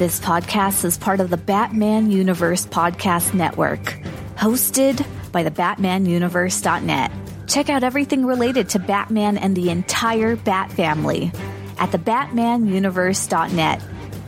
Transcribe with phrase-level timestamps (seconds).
[0.00, 4.00] This podcast is part of the Batman Universe Podcast Network,
[4.34, 7.12] hosted by the BatmanUniverse.net.
[7.46, 11.30] Check out everything related to Batman and the entire Bat family
[11.76, 13.82] at the BatmanUniverse.net,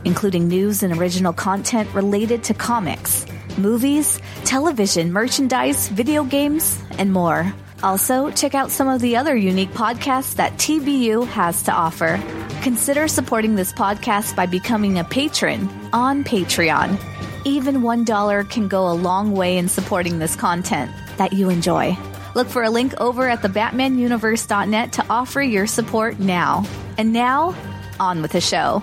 [0.05, 3.25] including news and original content related to comics,
[3.57, 7.51] movies, television, merchandise, video games, and more.
[7.83, 12.17] Also, check out some of the other unique podcasts that TBU has to offer.
[12.61, 16.97] Consider supporting this podcast by becoming a patron on Patreon.
[17.45, 21.97] Even $1 can go a long way in supporting this content that you enjoy.
[22.35, 26.65] Look for a link over at thebatmanuniverse.net to offer your support now.
[26.97, 27.53] And now,
[27.99, 28.81] on with the show.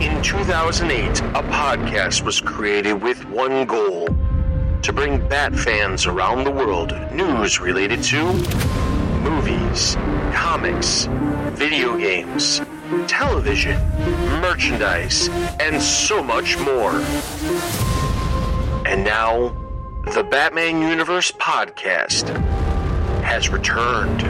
[0.00, 4.08] In 2008, a podcast was created with one goal
[4.82, 8.32] to bring Bat fans around the world news related to
[9.22, 9.96] movies,
[10.32, 11.06] comics,
[11.52, 12.60] video games,
[13.06, 13.76] television,
[14.40, 15.28] merchandise,
[15.60, 16.92] and so much more.
[18.86, 19.48] And now,
[20.14, 22.28] the Batman Universe podcast
[23.22, 24.22] has returned.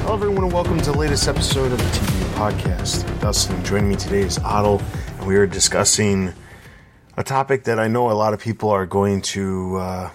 [0.00, 3.20] Hello, everyone, and welcome to the latest episode of the TBU Podcast.
[3.20, 4.82] Dustin, joining me today is Adil,
[5.24, 6.34] we are discussing
[7.16, 9.76] a topic that I know a lot of people are going to.
[9.76, 10.10] Uh,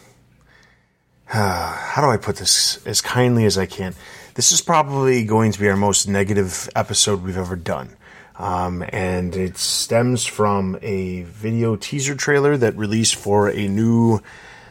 [1.31, 3.95] uh, how do I put this as kindly as I can?
[4.35, 7.95] This is probably going to be our most negative episode we've ever done.
[8.35, 14.21] Um, and it stems from a video teaser trailer that released for a new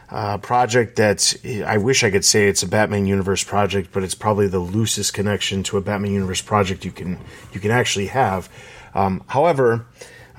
[0.09, 4.15] uh, project that I wish I could say it's a Batman Universe project, but it's
[4.15, 7.19] probably the loosest connection to a Batman Universe project you can
[7.53, 8.49] you can actually have.
[8.95, 9.85] Um, however,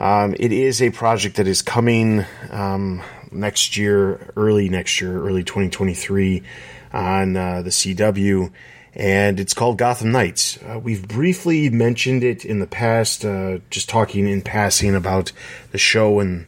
[0.00, 5.44] um, it is a project that is coming um, next year, early next year, early
[5.44, 6.42] 2023
[6.90, 8.50] on uh, the CW,
[8.94, 10.58] and it's called Gotham Knights.
[10.62, 15.32] Uh, we've briefly mentioned it in the past, uh, just talking in passing about
[15.70, 16.46] the show and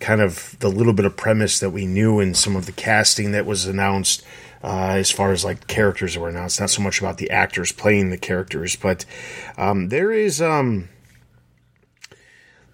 [0.00, 3.30] kind of the little bit of premise that we knew and some of the casting
[3.30, 4.24] that was announced.
[4.64, 8.10] Uh, as far as like characters were announced, not so much about the actors playing
[8.10, 9.06] the characters, but
[9.56, 10.86] um, there is um,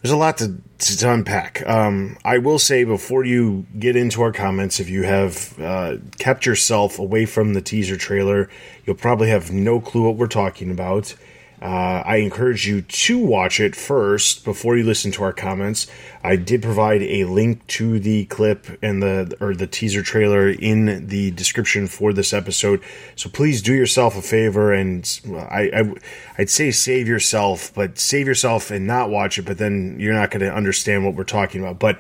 [0.03, 1.67] there's a lot to, to unpack.
[1.67, 6.47] Um, I will say before you get into our comments, if you have uh, kept
[6.47, 8.49] yourself away from the teaser trailer,
[8.85, 11.15] you'll probably have no clue what we're talking about.
[11.61, 15.87] Uh, I encourage you to watch it first before you listen to our comments.
[16.23, 21.07] I did provide a link to the clip and the or the teaser trailer in
[21.07, 22.83] the description for this episode.
[23.15, 25.95] So please do yourself a favor and I, I
[26.39, 29.47] I'd say save yourself, but save yourself and not watch it.
[29.47, 31.79] But then you're not going to understand what we're talking about.
[31.79, 31.99] But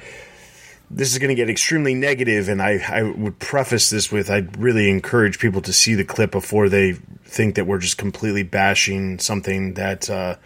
[0.91, 4.57] this is going to get extremely negative, and I, I would preface this with I'd
[4.57, 6.93] really encourage people to see the clip before they
[7.25, 10.37] think that we're just completely bashing something that uh,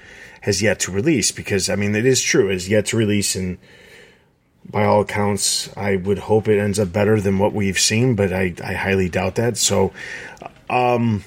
[0.40, 1.30] has yet to release.
[1.30, 3.58] Because I mean, it is true, it has yet to release, and
[4.68, 8.32] by all accounts, I would hope it ends up better than what we've seen, but
[8.32, 9.58] I, I highly doubt that.
[9.58, 9.92] So,
[10.70, 11.24] um,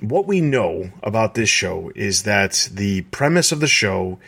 [0.00, 4.18] what we know about this show is that the premise of the show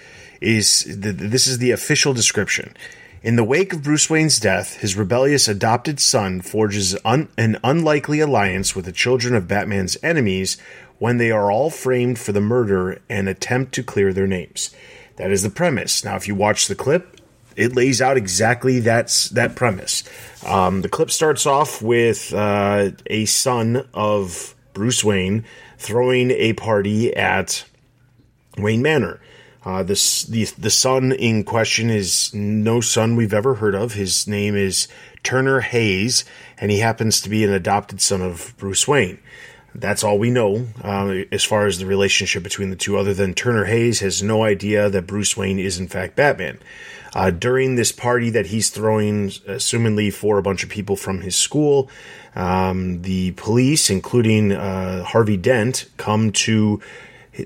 [0.40, 2.74] is th- this is the official description
[3.22, 8.20] in the wake of Bruce Wayne's death, his rebellious adopted son forges un- an unlikely
[8.20, 10.56] alliance with the children of Batman's enemies
[10.98, 14.74] when they are all framed for the murder and attempt to clear their names.
[15.16, 16.04] That is the premise.
[16.04, 17.20] Now, if you watch the clip,
[17.56, 20.02] it lays out exactly that's that premise.
[20.46, 25.44] Um, the clip starts off with uh, a son of Bruce Wayne
[25.76, 27.64] throwing a party at
[28.56, 29.20] Wayne Manor.
[29.64, 33.92] Uh, this the the son in question is no son we've ever heard of.
[33.92, 34.88] His name is
[35.22, 36.24] Turner Hayes,
[36.58, 39.18] and he happens to be an adopted son of Bruce Wayne.
[39.74, 43.34] That's all we know uh, as far as the relationship between the two, other than
[43.34, 46.58] Turner Hayes has no idea that Bruce Wayne is in fact Batman.
[47.14, 51.36] Uh, during this party that he's throwing, assumingly for a bunch of people from his
[51.36, 51.90] school,
[52.34, 56.80] um, the police, including uh, Harvey Dent, come to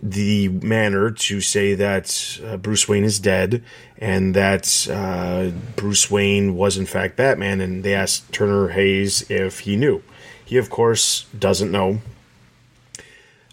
[0.02, 3.62] the manor to say that uh, Bruce Wayne is dead
[3.98, 7.60] and that uh, Bruce Wayne was in fact Batman.
[7.60, 10.02] And they asked Turner Hayes if he knew.
[10.44, 12.00] He, of course, doesn't know.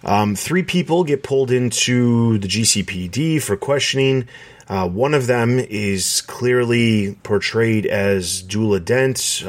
[0.04, 4.28] Um, three people get pulled into the GCPD for questioning.
[4.68, 9.44] Uh, one of them is clearly portrayed as Duela Dent.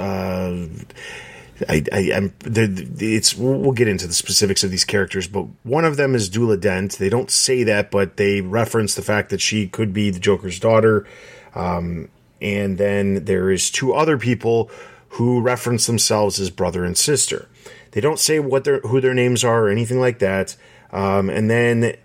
[1.69, 5.97] I, I am it's we'll get into the specifics of these characters, but one of
[5.97, 6.93] them is Duela Dent.
[6.93, 10.59] They don't say that, but they reference the fact that she could be the Joker's
[10.59, 11.06] daughter.
[11.55, 12.09] Um,
[12.41, 14.70] and then there is two other people
[15.11, 17.49] who reference themselves as brother and sister.
[17.93, 20.56] They don't say what their who their names are or anything like that.
[20.91, 21.97] Um, and then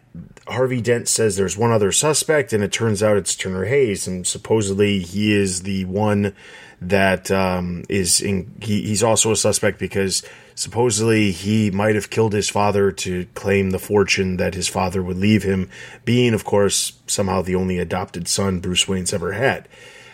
[0.47, 4.25] Harvey Dent says there's one other suspect, and it turns out it's Turner Hayes, and
[4.25, 6.33] supposedly he is the one
[6.81, 8.51] that um, is in.
[8.61, 10.23] He, he's also a suspect because
[10.55, 15.17] supposedly he might have killed his father to claim the fortune that his father would
[15.17, 15.69] leave him,
[16.05, 19.67] being, of course, somehow the only adopted son Bruce Wayne's ever had.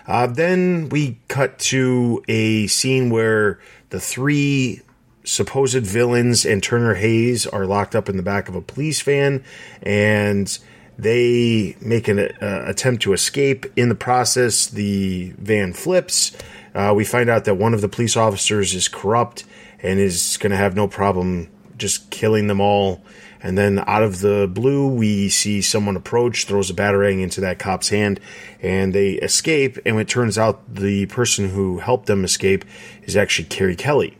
[0.05, 3.59] Uh, then we cut to a scene where
[3.89, 4.81] the three
[5.23, 9.43] supposed villains and Turner Hayes are locked up in the back of a police van,
[9.81, 10.57] and
[10.97, 13.65] they make an uh, attempt to escape.
[13.75, 16.35] In the process, the van flips.
[16.75, 19.43] Uh, we find out that one of the police officers is corrupt
[19.81, 23.01] and is going to have no problem just killing them all.
[23.41, 27.59] And then out of the blue, we see someone approach, throws a batarang into that
[27.59, 28.21] cop's hand,
[28.61, 29.77] and they escape.
[29.85, 32.63] And it turns out the person who helped them escape
[33.03, 34.17] is actually Carrie Kelly.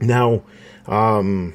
[0.00, 0.44] Now,
[0.86, 1.52] um,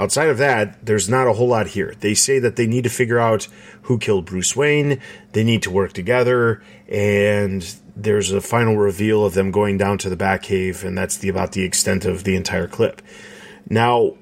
[0.00, 1.94] outside of that, there's not a whole lot here.
[2.00, 3.48] They say that they need to figure out
[3.82, 4.98] who killed Bruce Wayne,
[5.32, 7.62] they need to work together, and
[7.94, 11.52] there's a final reveal of them going down to the Batcave, and that's the, about
[11.52, 13.02] the extent of the entire clip.
[13.68, 14.16] Now,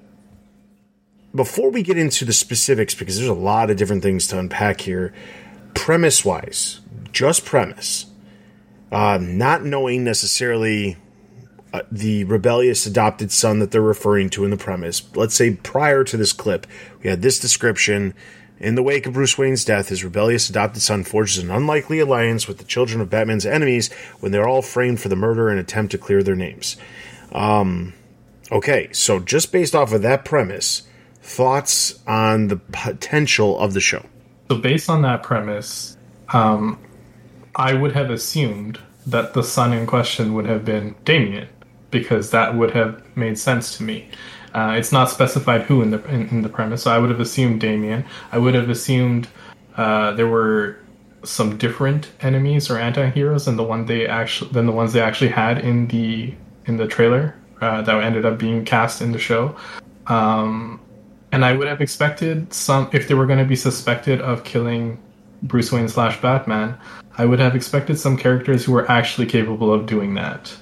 [1.33, 4.81] before we get into the specifics, because there's a lot of different things to unpack
[4.81, 5.15] here,
[5.75, 6.81] premise wise,
[7.13, 8.07] just premise,
[8.91, 10.97] uh, not knowing necessarily
[11.73, 15.03] uh, the rebellious adopted son that they're referring to in the premise.
[15.15, 16.67] Let's say prior to this clip,
[17.03, 18.15] we had this description.
[18.59, 22.49] In the wake of Bruce Wayne's death, his rebellious adopted son forges an unlikely alliance
[22.49, 25.93] with the children of Batman's enemies when they're all framed for the murder and attempt
[25.93, 26.76] to clear their names.
[27.32, 27.93] Um,
[28.50, 30.82] okay, so just based off of that premise,
[31.23, 34.05] thoughts on the potential of the show?
[34.50, 35.97] So, based on that premise,
[36.32, 36.79] um,
[37.55, 41.49] I would have assumed that the son in question would have been Damian
[41.90, 44.08] because that would have made sense to me.
[44.55, 47.20] Uh, it's not specified who in the in, in, the premise, so I would have
[47.20, 48.05] assumed Damian.
[48.32, 49.29] I would have assumed
[49.76, 50.79] uh, there were
[51.25, 55.31] some different enemies or anti-heroes than the one they actually than the ones they actually
[55.31, 56.35] had in the
[56.67, 59.55] in the trailer uh, that ended up being cast in the show.
[60.06, 60.81] Um,
[61.31, 64.99] and I would have expected some if they were going to be suspected of killing
[65.43, 66.79] Bruce Wayne slash Batman.
[67.19, 70.56] I would have expected some characters who were actually capable of doing that.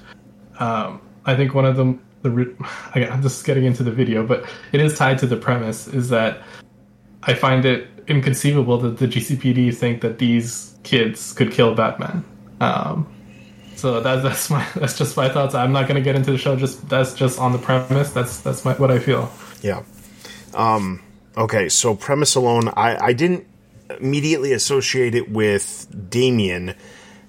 [0.58, 2.54] Um, I think one of them, the
[2.94, 5.88] I'm just getting into the video, but it is tied to the premise.
[5.88, 6.42] Is that
[7.22, 12.24] I find it inconceivable that the GCPD think that these kids could kill Batman.
[12.60, 13.12] Um,
[13.74, 15.54] so that's that's my that's just my thoughts.
[15.54, 16.56] I'm not going to get into the show.
[16.56, 18.10] Just that's just on the premise.
[18.10, 19.30] That's that's my, what I feel.
[19.60, 19.82] Yeah.
[20.54, 21.02] Um,
[21.36, 21.68] okay.
[21.68, 23.46] So premise alone, I I didn't
[24.00, 26.74] immediately associate it with Damian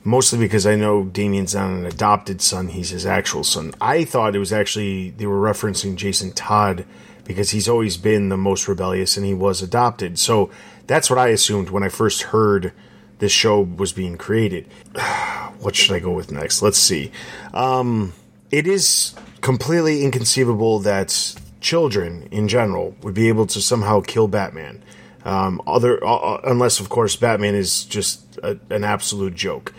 [0.08, 3.74] mostly because I know Damian's not an adopted son, he's his actual son.
[3.82, 6.86] I thought it was actually, they were referencing Jason Todd
[7.26, 10.18] because he's always been the most rebellious and he was adopted.
[10.18, 10.50] So
[10.88, 12.72] that's what I assumed when I first heard
[13.20, 14.68] this show was being created.
[15.60, 16.62] what should I go with next?
[16.62, 17.12] Let's see.
[17.54, 18.14] Um,
[18.50, 24.82] it is completely inconceivable that children in general would be able to somehow kill Batman.
[25.26, 29.74] Um, other, uh, uh unless of course Batman is just a, an absolute joke.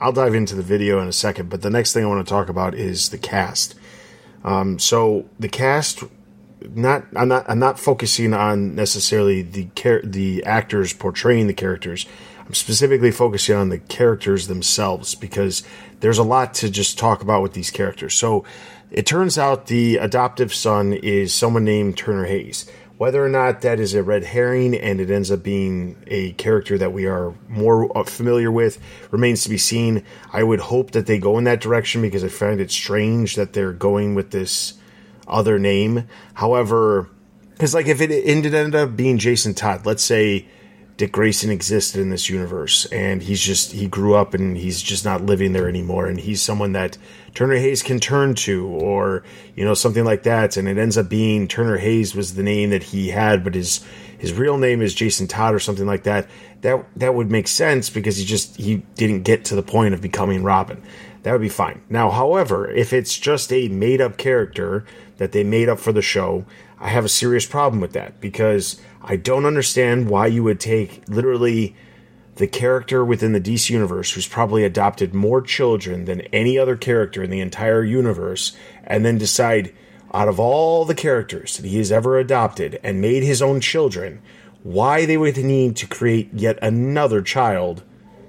[0.00, 2.30] I'll dive into the video in a second, but the next thing I want to
[2.30, 3.76] talk about is the cast.
[4.44, 6.02] Um, so the cast,
[6.74, 12.06] not I'm not I'm not focusing on necessarily the char- the actors portraying the characters.
[12.44, 15.62] I'm specifically focusing on the characters themselves because
[16.00, 18.14] there's a lot to just talk about with these characters.
[18.14, 18.44] So
[18.90, 22.68] it turns out the adoptive son is someone named Turner Hayes.
[23.02, 26.78] Whether or not that is a red herring and it ends up being a character
[26.78, 28.78] that we are more uh, familiar with
[29.10, 30.04] remains to be seen.
[30.32, 33.54] I would hope that they go in that direction because I find it strange that
[33.54, 34.74] they're going with this
[35.26, 36.06] other name.
[36.34, 37.10] However,
[37.50, 40.46] because like if it ended ended up being Jason Todd, let's say
[41.02, 45.04] Dick Grayson existed in this universe and he's just he grew up and he's just
[45.04, 46.96] not living there anymore and he's someone that
[47.34, 49.24] Turner Hayes can turn to, or
[49.56, 52.70] you know something like that, and it ends up being Turner Hayes was the name
[52.70, 53.84] that he had, but his
[54.16, 56.28] his real name is Jason Todd or something like that.
[56.60, 60.00] That that would make sense because he just he didn't get to the point of
[60.00, 60.80] becoming Robin.
[61.22, 61.82] That would be fine.
[61.88, 64.84] Now, however, if it's just a made up character
[65.16, 66.44] that they made up for the show,
[66.82, 71.08] I have a serious problem with that because I don't understand why you would take
[71.08, 71.76] literally
[72.36, 77.22] the character within the DC universe who's probably adopted more children than any other character
[77.22, 79.72] in the entire universe, and then decide
[80.12, 84.20] out of all the characters that he has ever adopted and made his own children,
[84.64, 87.84] why they would need to create yet another child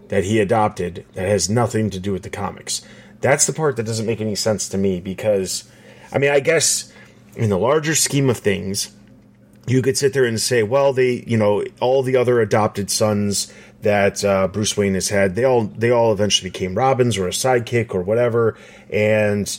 [0.10, 2.84] that he adopted that has nothing to do with the comics.
[3.20, 5.64] That's the part that doesn't make any sense to me because,
[6.12, 6.93] I mean, I guess
[7.36, 8.94] in the larger scheme of things,
[9.66, 13.52] you could sit there and say, well, they, you know, all the other adopted sons
[13.82, 17.32] that uh, Bruce Wayne has had, they all they all eventually became Robins or a
[17.32, 18.58] sidekick or whatever,
[18.90, 19.58] and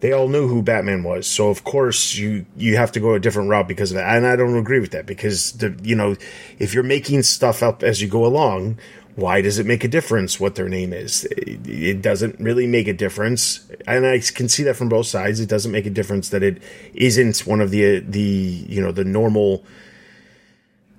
[0.00, 1.26] they all knew who Batman was.
[1.26, 4.16] So of course you you have to go a different route because of that.
[4.16, 6.16] And I don't agree with that because the you know
[6.58, 8.78] if you're making stuff up as you go along,
[9.14, 11.26] why does it make a difference what their name is?
[11.36, 15.38] It doesn't really make a difference, and I can see that from both sides.
[15.38, 16.62] It doesn't make a difference that it
[16.94, 19.64] isn't one of the the you know the normal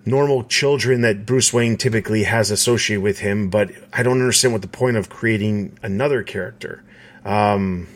[0.05, 4.61] normal children that Bruce Wayne typically has associated with him, but I don't understand what
[4.61, 6.83] the point of creating another character.
[7.25, 7.87] Um,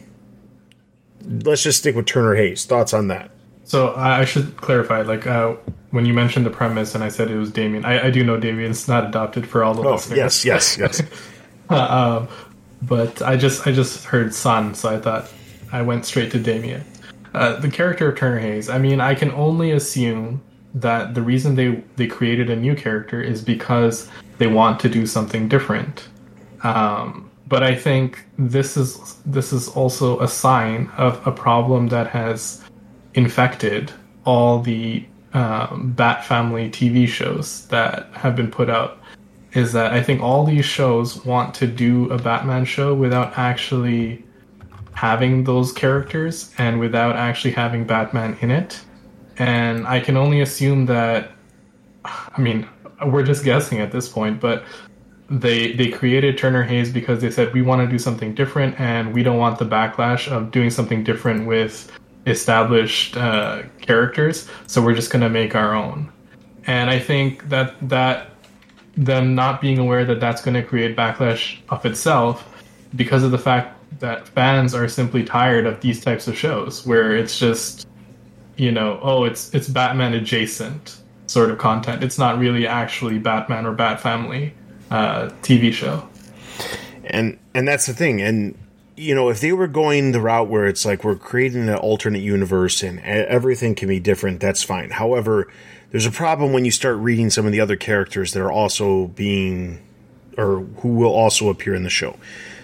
[1.21, 2.65] let's just stick with Turner Hayes.
[2.65, 3.29] Thoughts on that?
[3.67, 5.55] So I should clarify, like uh,
[5.91, 7.83] when you mentioned the premise, and I said it was Damian.
[7.83, 10.17] I, I do know Damian's not adopted for all the oh, listeners.
[10.17, 11.03] Yes, yes, yes.
[11.69, 12.27] uh, um,
[12.83, 15.29] but I just I just heard son, so I thought
[15.69, 16.85] I went straight to Damian.
[17.33, 18.69] Uh, the character of Turner Hayes.
[18.69, 20.41] I mean, I can only assume
[20.73, 25.05] that the reason they they created a new character is because they want to do
[25.05, 26.07] something different.
[26.63, 32.07] Um, but I think this is this is also a sign of a problem that
[32.07, 32.63] has
[33.17, 33.91] infected
[34.25, 38.99] all the um, Bat Family TV shows that have been put out.
[39.53, 44.23] Is that I think all these shows want to do a Batman show without actually
[44.93, 48.81] having those characters and without actually having Batman in it
[49.37, 51.31] and I can only assume that.
[52.05, 52.67] I mean,
[53.05, 54.63] we're just guessing at this point, but
[55.29, 59.13] they they created Turner Hayes because they said we want to do something different, and
[59.13, 61.91] we don't want the backlash of doing something different with
[62.27, 64.47] established uh, characters.
[64.67, 66.11] So we're just going to make our own.
[66.65, 68.29] And I think that that
[68.95, 72.63] them not being aware that that's going to create backlash of itself
[72.95, 77.15] because of the fact that fans are simply tired of these types of shows where
[77.15, 77.87] it's just
[78.57, 82.03] you know, oh, it's it's Batman adjacent sort of content.
[82.03, 84.53] It's not really actually Batman or Bat Family
[84.91, 86.07] uh, TV show.
[87.05, 88.21] And and that's the thing.
[88.21, 88.57] And
[88.97, 92.23] you know, if they were going the route where it's like we're creating an alternate
[92.23, 94.89] universe and everything can be different, that's fine.
[94.89, 95.51] However,
[95.91, 99.07] there's a problem when you start reading some of the other characters that are also
[99.07, 99.79] being
[100.35, 102.17] or who will also appear in the show.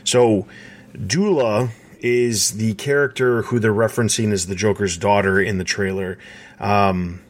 [0.03, 0.47] So,
[0.93, 6.17] Duela is the character who they're referencing as the Joker's daughter in the trailer.
[6.59, 7.21] Um,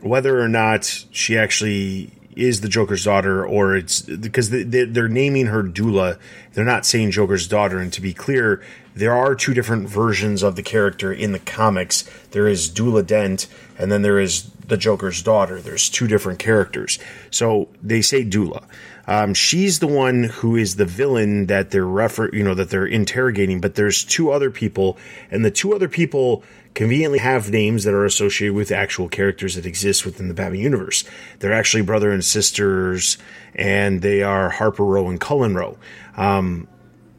[0.00, 5.46] whether or not she actually is the Joker's daughter, or it's because they, are naming
[5.46, 6.18] her Duela,
[6.54, 7.78] they're not saying Joker's daughter.
[7.80, 8.62] And to be clear,
[8.94, 12.08] there are two different versions of the character in the comics.
[12.30, 15.60] There is Duela Dent, and then there is the Joker's daughter.
[15.60, 16.98] There's two different characters.
[17.30, 18.64] So they say Duela.
[19.08, 22.86] Um, she's the one who is the villain that they're refer, you know, that they're
[22.86, 23.60] interrogating.
[23.60, 24.98] But there's two other people,
[25.30, 26.44] and the two other people
[26.78, 31.02] conveniently have names that are associated with actual characters that exist within the Batman universe.
[31.40, 33.18] They're actually brother and sisters,
[33.52, 35.76] and they are Harper Row and Cullen Row.
[36.16, 36.68] Um,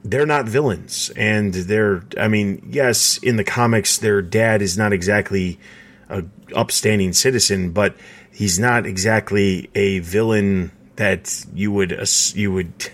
[0.05, 2.03] they're not villains, and they're.
[2.17, 5.59] I mean, yes, in the comics, their dad is not exactly
[6.07, 6.23] a
[6.55, 7.97] upstanding citizen, but
[8.31, 12.89] he's not exactly a villain that you would you would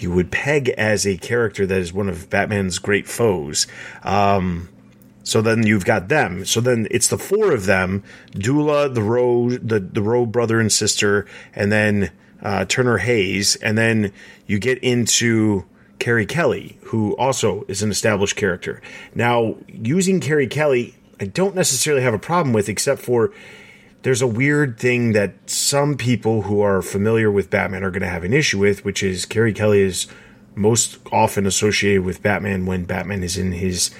[0.00, 3.68] you would peg as a character that is one of Batman's great foes.
[4.02, 4.68] Um,
[5.28, 6.46] so then you've got them.
[6.46, 10.72] So then it's the four of them: Duela, the Row, the the Row brother and
[10.72, 12.10] sister, and then
[12.42, 14.10] uh, Turner Hayes, and then
[14.46, 15.66] you get into
[15.98, 18.80] Carrie Kelly, who also is an established character.
[19.14, 23.30] Now, using Carrie Kelly, I don't necessarily have a problem with, except for
[24.02, 28.08] there's a weird thing that some people who are familiar with Batman are going to
[28.08, 30.06] have an issue with, which is Carrie Kelly is
[30.54, 33.90] most often associated with Batman when Batman is in his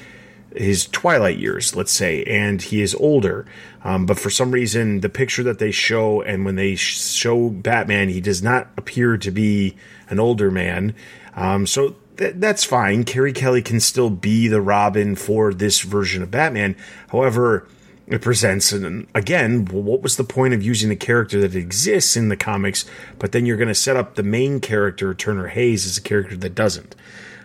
[0.55, 3.47] his twilight years, let's say, and he is older.
[3.85, 8.09] Um, but for some reason, the picture that they show and when they show Batman,
[8.09, 9.77] he does not appear to be
[10.09, 10.95] an older man.
[11.37, 13.05] Um, so th- that's fine.
[13.05, 16.77] Carrie Kelly can still be the Robin for this version of Batman.
[17.09, 17.69] However,
[18.09, 22.31] it presents and again what was the point of using a character that exists in
[22.31, 22.87] the comics
[23.19, 26.35] but then you're going to set up the main character turner hayes as a character
[26.35, 26.97] that doesn't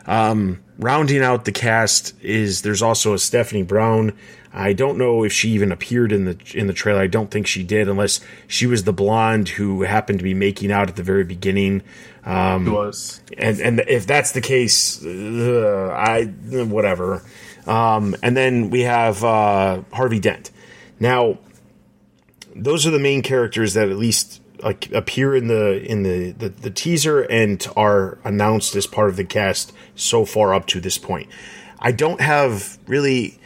[0.05, 4.13] um, rounding out the cast is there's also a stephanie brown.
[4.55, 7.01] I don't know if she even appeared in the in the trailer.
[7.01, 10.72] I don't think she did unless she was the blonde who happened to be making
[10.72, 11.81] out at the very beginning.
[12.24, 13.19] Um, was.
[13.36, 17.24] and and if that's the case uh, i whatever.
[17.65, 20.51] Um, and then we have uh, Harvey Dent.
[21.00, 21.39] Now,
[22.55, 26.70] those are the main characters that at least appear in the in the, the, the
[26.70, 31.29] teaser and are announced as part of the cast so far up to this point.
[31.79, 33.39] I don't have really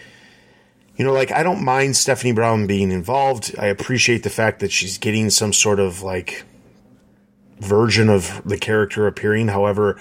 [0.97, 3.55] you know, like I don't mind Stephanie Brown being involved.
[3.57, 6.43] I appreciate the fact that she's getting some sort of like
[7.59, 9.49] version of the character appearing.
[9.49, 9.99] However,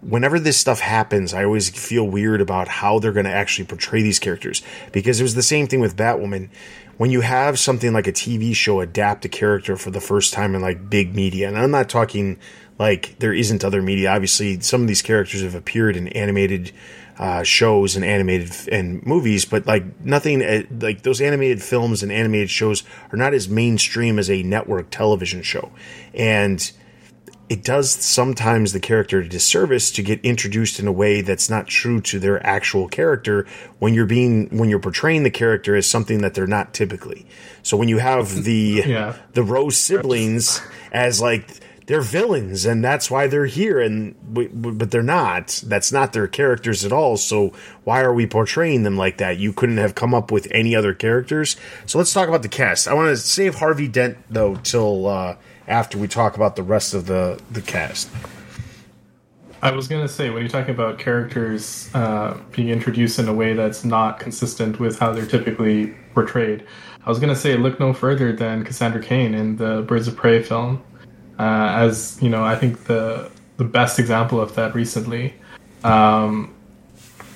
[0.00, 4.02] whenever this stuff happens, I always feel weird about how they're going to actually portray
[4.02, 6.48] these characters because it was the same thing with Batwoman.
[6.96, 10.54] When you have something like a TV show adapt a character for the first time
[10.54, 12.38] in like big media, and I'm not talking
[12.78, 14.10] like there isn't other media.
[14.10, 16.72] Obviously, some of these characters have appeared in animated
[17.18, 22.02] uh, shows and animated f- and movies, but like nothing uh, like those animated films
[22.02, 25.70] and animated shows are not as mainstream as a network television show,
[26.14, 26.72] and
[27.48, 31.66] it does sometimes the character a disservice to get introduced in a way that's not
[31.68, 33.46] true to their actual character
[33.78, 37.26] when you're being when you're portraying the character as something that they're not typically.
[37.62, 39.16] So when you have the Yeah.
[39.34, 40.60] the Rose siblings
[40.92, 41.48] as like
[41.86, 45.62] they're villains and that's why they're here and w- w- but they're not.
[45.64, 47.16] That's not their characters at all.
[47.16, 47.52] So
[47.84, 49.38] why are we portraying them like that?
[49.38, 51.56] You couldn't have come up with any other characters.
[51.86, 52.88] So let's talk about the cast.
[52.88, 55.36] I want to save harvey dent though till uh,
[55.66, 58.08] after we talk about the rest of the the cast
[59.62, 63.54] I was gonna say when you're talking about characters uh, being introduced in a way
[63.54, 66.64] that's not consistent with how they're typically portrayed,
[67.04, 70.42] I was gonna say look no further than Cassandra Cain in the Birds of Prey
[70.42, 70.82] film,
[71.38, 75.34] uh, as you know I think the the best example of that recently.
[75.84, 76.54] Um,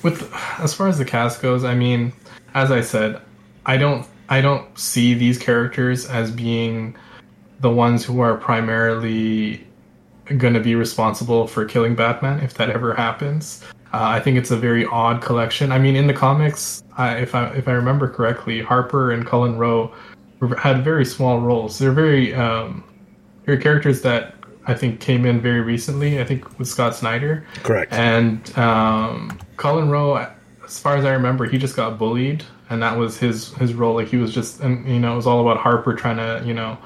[0.03, 2.13] with as far as the cast goes, I mean,
[2.53, 3.19] as I said,
[3.65, 6.95] I don't I don't see these characters as being
[7.61, 9.65] the ones who are primarily
[10.37, 13.63] going to be responsible for killing Batman if that ever happens.
[13.93, 15.71] Uh, I think it's a very odd collection.
[15.71, 19.57] I mean, in the comics, I, if I if I remember correctly, Harper and Cullen
[19.57, 19.93] Row
[20.57, 21.77] had very small roles.
[21.77, 22.83] They're very um,
[23.45, 26.21] they're characters that I think came in very recently.
[26.21, 27.45] I think with Scott Snyder.
[27.63, 30.25] correct And um, Cullen Row,
[30.63, 33.95] as far as I remember, he just got bullied, and that was his his role.
[33.95, 36.53] Like he was just, and you know, it was all about Harper trying to, you
[36.53, 36.77] know,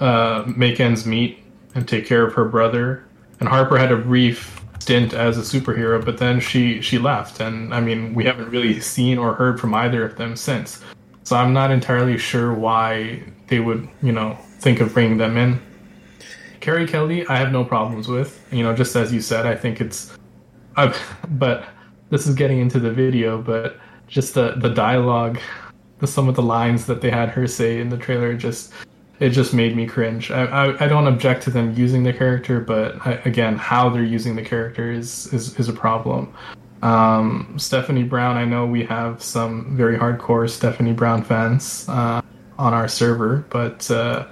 [0.00, 1.42] uh, make ends meet
[1.74, 3.04] and take care of her brother.
[3.40, 7.74] And Harper had a brief stint as a superhero, but then she she left, and
[7.74, 10.82] I mean, we haven't really seen or heard from either of them since.
[11.24, 15.60] So I'm not entirely sure why they would, you know, think of bringing them in.
[16.60, 18.40] Carrie Kelly, I have no problems with.
[18.52, 20.16] You know, just as you said, I think it's.
[20.76, 20.94] i
[21.30, 21.64] but
[22.10, 25.38] this is getting into the video, but just the the dialogue,
[25.98, 28.72] the some of the lines that they had her say in the trailer, just
[29.20, 30.30] it just made me cringe.
[30.30, 34.02] I I, I don't object to them using the character, but I, again, how they're
[34.02, 36.32] using the character is is, is a problem.
[36.82, 42.20] Um, Stephanie Brown, I know we have some very hardcore Stephanie Brown fans uh,
[42.58, 44.26] on our server, but uh,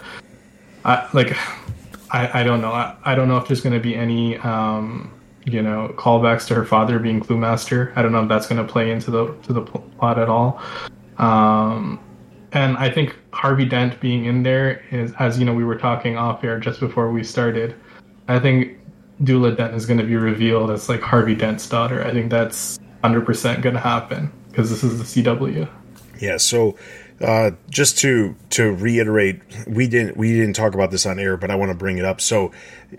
[0.85, 1.37] I like.
[2.11, 2.71] I, I don't know.
[2.71, 5.11] I, I don't know if there's going to be any, um,
[5.47, 7.93] you know, callbacks to her father being Cluemaster.
[7.97, 10.63] I don't know if that's going to play into the to the plot at all.
[11.19, 11.99] Um,
[12.55, 16.17] and I think Harvey Dent being in there is, as you know, we were talking
[16.17, 17.75] off air just before we started.
[18.29, 18.79] I think
[19.23, 22.05] Duela Dent is going to be revealed as like Harvey Dent's daughter.
[22.05, 25.69] I think that's 100% going to happen because this is the CW.
[26.21, 26.77] Yeah, so
[27.21, 31.51] uh, just to to reiterate, we didn't we didn't talk about this on air, but
[31.51, 32.21] I want to bring it up.
[32.21, 32.53] So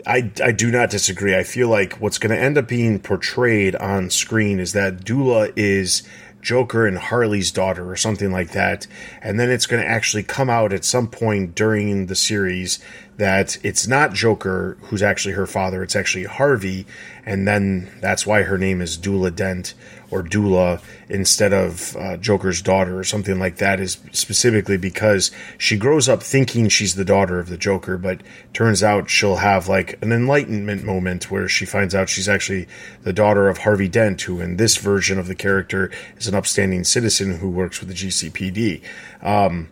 [0.05, 1.35] I I do not disagree.
[1.35, 5.51] I feel like what's going to end up being portrayed on screen is that Duela
[5.55, 6.03] is
[6.45, 8.85] Joker and Harley's daughter or something like that,
[9.19, 12.77] and then it's going to actually come out at some point during the series
[13.17, 16.85] that it's not Joker who's actually her father, it's actually Harvey,
[17.25, 19.73] and then that's why her name is Duela Dent
[20.15, 25.77] or Duela instead of uh, Joker's daughter or something like that is specifically because she
[25.77, 28.21] grows up thinking she's the daughter of the Joker, but
[28.53, 32.67] turns out she'll have like an enlightenment moment where she finds out she's actually
[33.03, 36.85] the daughter of Harvey Dent, who in this version of the character is an upstanding
[36.85, 38.81] citizen who works with the GCPD.
[39.21, 39.69] Um,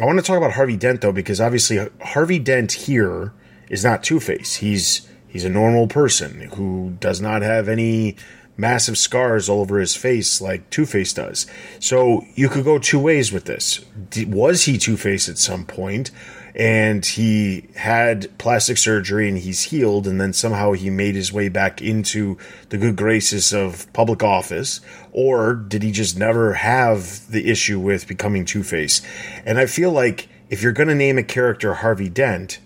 [0.00, 3.32] I want to talk about Harvey Dent though, because obviously Harvey Dent here
[3.70, 4.56] is not Two Face.
[4.56, 8.16] He's he's a normal person who does not have any
[8.58, 11.46] massive scars all over his face like Two Face does.
[11.78, 13.82] So you could go two ways with this.
[14.26, 16.10] Was he Two Face at some point,
[16.54, 21.48] and he had plastic surgery and he's healed, and then somehow he made his way
[21.48, 22.36] back into
[22.70, 24.80] the good graces of public office,
[25.12, 29.00] or did he just never have the issue with becoming Two Face?
[29.46, 32.58] And I feel like if you're going to name a character Harvey Dent,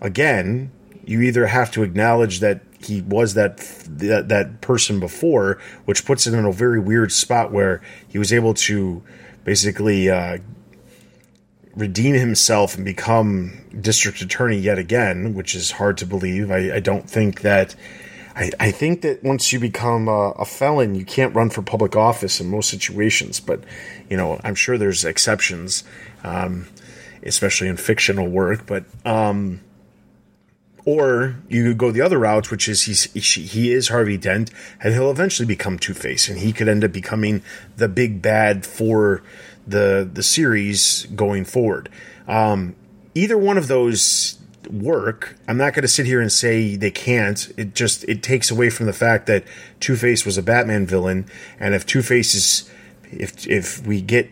[0.00, 0.72] again,
[1.04, 6.26] you either have to acknowledge that he was that that, that person before, which puts
[6.26, 9.02] it in a very weird spot where he was able to
[9.44, 10.38] basically uh,
[11.74, 16.50] redeem himself and become district attorney yet again, which is hard to believe.
[16.50, 17.74] I, I don't think that.
[18.34, 21.96] I, I think that once you become a, a, felon, you can't run for public
[21.96, 23.40] office in most situations.
[23.40, 23.60] But
[24.08, 25.84] you know, I'm sure there's exceptions,
[26.24, 26.66] um,
[27.22, 28.64] especially in fictional work.
[28.64, 29.60] But um,
[30.84, 34.94] or you could go the other route, which is he's he is Harvey Dent, and
[34.94, 37.42] he'll eventually become Two Face, and he could end up becoming
[37.76, 39.22] the big bad for
[39.66, 41.88] the the series going forward.
[42.26, 42.74] Um,
[43.14, 44.38] either one of those
[44.70, 45.36] work.
[45.48, 47.52] I'm not going to sit here and say they can't.
[47.56, 49.44] It just it takes away from the fact that
[49.80, 51.26] Two Face was a Batman villain,
[51.60, 52.70] and if Two Face is
[53.10, 54.30] if if we get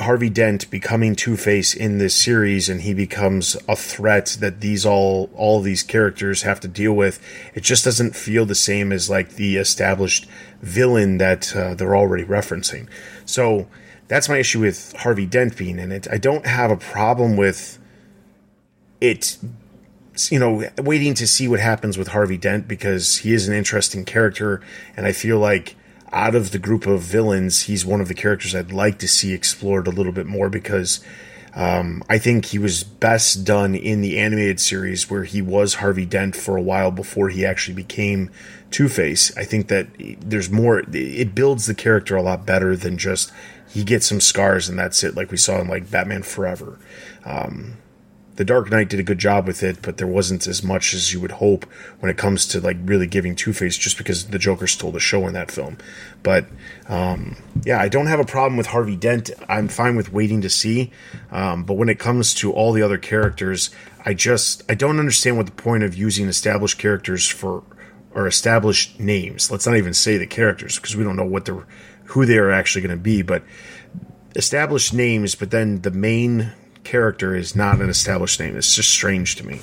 [0.00, 4.86] Harvey Dent becoming Two Face in this series, and he becomes a threat that these
[4.86, 7.20] all all these characters have to deal with.
[7.54, 10.26] It just doesn't feel the same as like the established
[10.62, 12.88] villain that uh, they're already referencing.
[13.24, 13.68] So
[14.08, 16.06] that's my issue with Harvey Dent being in it.
[16.10, 17.78] I don't have a problem with
[19.00, 19.36] it.
[20.30, 24.04] You know, waiting to see what happens with Harvey Dent because he is an interesting
[24.04, 24.60] character,
[24.96, 25.76] and I feel like
[26.12, 29.32] out of the group of villains, he's one of the characters I'd like to see
[29.32, 31.00] explored a little bit more because
[31.54, 36.06] um, I think he was best done in the animated series where he was Harvey
[36.06, 38.30] Dent for a while before he actually became
[38.70, 39.36] Two Face.
[39.36, 39.88] I think that
[40.20, 43.32] there's more, it builds the character a lot better than just
[43.68, 46.78] he gets some scars and that's it, like we saw in like Batman Forever.
[47.24, 47.78] Um,
[48.38, 51.12] the Dark Knight did a good job with it, but there wasn't as much as
[51.12, 51.64] you would hope
[51.98, 55.00] when it comes to like really giving Two Face, just because the Joker stole the
[55.00, 55.76] show in that film.
[56.22, 56.46] But
[56.86, 59.32] um, yeah, I don't have a problem with Harvey Dent.
[59.48, 60.92] I'm fine with waiting to see.
[61.32, 63.70] Um, but when it comes to all the other characters,
[64.06, 67.64] I just I don't understand what the point of using established characters for
[68.14, 69.50] or established names.
[69.50, 71.66] Let's not even say the characters because we don't know what they're
[72.04, 73.42] who they are actually going to be, but
[74.36, 75.34] established names.
[75.34, 76.52] But then the main
[76.88, 78.56] character is not an established name.
[78.56, 79.60] It's just strange to me.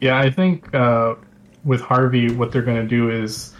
[0.00, 1.16] Yeah, I think uh,
[1.64, 3.52] with Harvey, what they're going to do is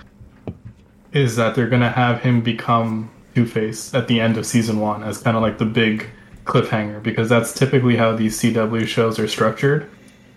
[1.12, 4.80] is that they're going to have him become Two Face at the end of season
[4.80, 6.08] one as kind of like the big
[6.44, 9.90] cliffhanger because that's typically how these CW shows are structured.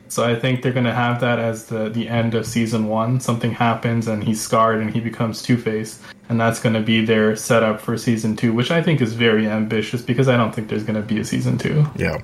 [0.10, 3.20] So I think they're going to have that as the the end of season one.
[3.20, 7.06] Something happens and he's scarred and he becomes Two Face, and that's going to be
[7.06, 10.70] their setup for season two, which I think is very ambitious because I don't think
[10.70, 11.86] there's going to be a season two.
[11.96, 12.18] Yeah.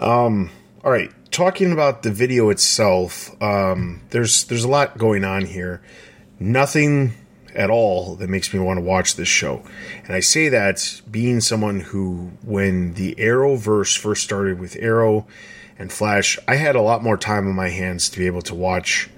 [0.00, 0.50] Um,
[0.82, 5.82] all right, talking about the video itself, um, there's there's a lot going on here.
[6.38, 7.12] Nothing
[7.54, 9.62] at all that makes me want to watch this show.
[10.04, 15.26] And I say that being someone who, when the Arrowverse first started with Arrow
[15.78, 18.54] and Flash, I had a lot more time on my hands to be able to
[18.54, 19.10] watch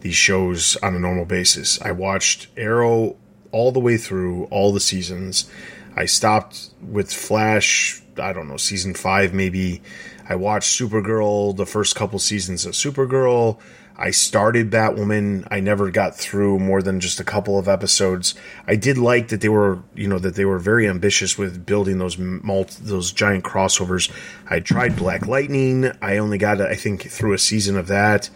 [0.00, 1.80] these shows on a normal basis.
[1.82, 3.16] I watched Arrow
[3.52, 5.50] all the way through all the seasons.
[5.94, 9.82] I stopped with Flash I don't know, season five maybe.
[10.28, 13.60] I watched Supergirl, the first couple seasons of Supergirl.
[13.98, 15.48] I started Batwoman.
[15.50, 18.34] I never got through more than just a couple of episodes.
[18.66, 21.98] I did like that they were, you know, that they were very ambitious with building
[21.98, 24.12] those multi, those giant crossovers.
[24.48, 25.90] I tried Black Lightning.
[26.02, 28.28] I only got, I think, through a season of that.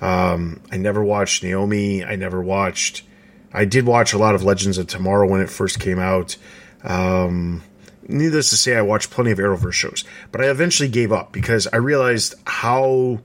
[0.00, 2.04] Um, I never watched Naomi.
[2.04, 3.02] I never watched.
[3.52, 6.36] I did watch a lot of Legends of Tomorrow when it first came out.
[6.84, 7.64] Um,
[8.08, 11.66] needless to say, I watched plenty of Arrowverse shows, but I eventually gave up because
[11.68, 13.20] I realized how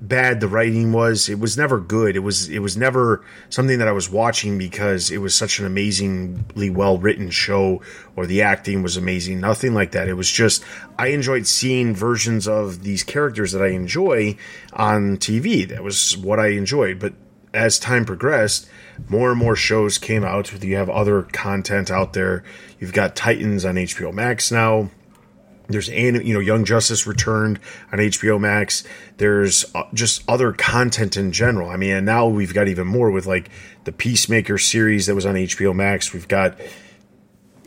[0.00, 1.28] bad the writing was.
[1.28, 2.16] It was never good.
[2.16, 5.66] It was it was never something that I was watching because it was such an
[5.66, 7.82] amazingly well written show
[8.16, 9.40] or the acting was amazing.
[9.40, 10.08] Nothing like that.
[10.08, 10.64] It was just
[10.98, 14.36] I enjoyed seeing versions of these characters that I enjoy
[14.72, 15.68] on TV.
[15.68, 16.98] That was what I enjoyed.
[16.98, 17.12] But
[17.52, 18.68] as time progressed,
[19.08, 20.62] more and more shows came out.
[20.62, 22.44] You have other content out there.
[22.80, 24.90] You've got Titans on HBO Max now.
[25.68, 27.60] There's you know Young Justice returned
[27.92, 28.82] on HBO Max.
[29.18, 31.70] There's uh, just other content in general.
[31.70, 33.50] I mean, and now we've got even more with like
[33.84, 36.12] the Peacemaker series that was on HBO Max.
[36.12, 36.58] We've got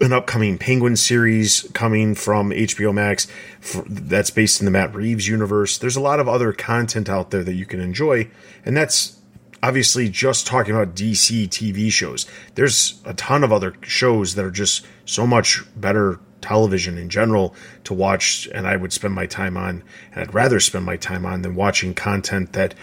[0.02, 3.28] an upcoming Penguin series coming from HBO Max
[3.62, 5.78] for, that's based in the Matt Reeves universe.
[5.78, 8.30] There's a lot of other content out there that you can enjoy,
[8.66, 9.18] and that's
[9.64, 12.28] obviously just talking about DC TV shows.
[12.56, 17.56] There's a ton of other shows that are just so much better television in general
[17.86, 21.26] to watch and I would spend my time on and I'd rather spend my time
[21.26, 22.76] on than watching content that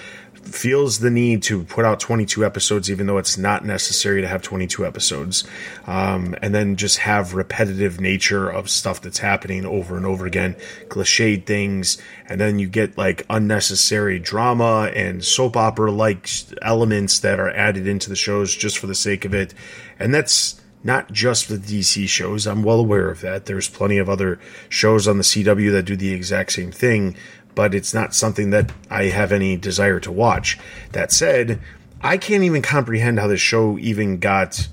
[0.43, 4.43] feels the need to put out 22 episodes, even though it's not necessary to have
[4.43, 5.45] 22 episodes,
[5.87, 10.57] um, and then just have repetitive nature of stuff that's happening over and over again,
[10.89, 16.29] cliched things, and then you get like unnecessary drama and soap opera like
[16.63, 19.53] elements that are added into the shows just for the sake of it,
[19.99, 22.47] and that's not just the DC shows.
[22.47, 23.47] I'm well aware of that.
[23.47, 24.39] There's plenty of other
[24.69, 27.17] shows on the CW that do the exact same thing,
[27.55, 30.59] but it's not something that I have any desire to watch.
[30.93, 31.61] That said,
[32.01, 34.69] I can't even comprehend how this show even got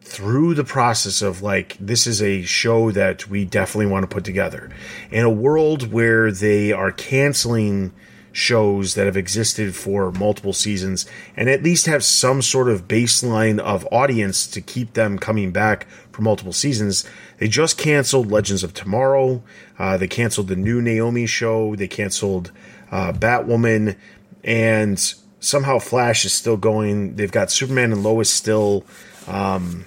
[0.00, 4.24] through the process of like this is a show that we definitely want to put
[4.24, 4.70] together
[5.10, 7.92] in a world where they are canceling
[8.32, 13.58] shows that have existed for multiple seasons and at least have some sort of baseline
[13.58, 17.04] of audience to keep them coming back for multiple seasons.
[17.38, 19.42] They just canceled Legends of Tomorrow.
[19.78, 21.76] Uh, they canceled the new Naomi show.
[21.76, 22.50] They canceled
[22.90, 23.96] uh, Batwoman.
[24.42, 24.98] And
[25.40, 27.16] somehow Flash is still going.
[27.16, 28.84] They've got Superman and Lois still.
[29.26, 29.84] Um,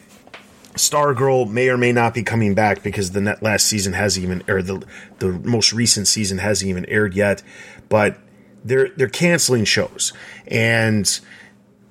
[0.75, 4.43] Stargirl may or may not be coming back because the net last season hasn't even,
[4.49, 4.85] or the
[5.19, 7.41] the most recent season hasn't even aired yet.
[7.87, 8.17] But
[8.65, 10.11] they're they're canceling shows,
[10.47, 11.19] and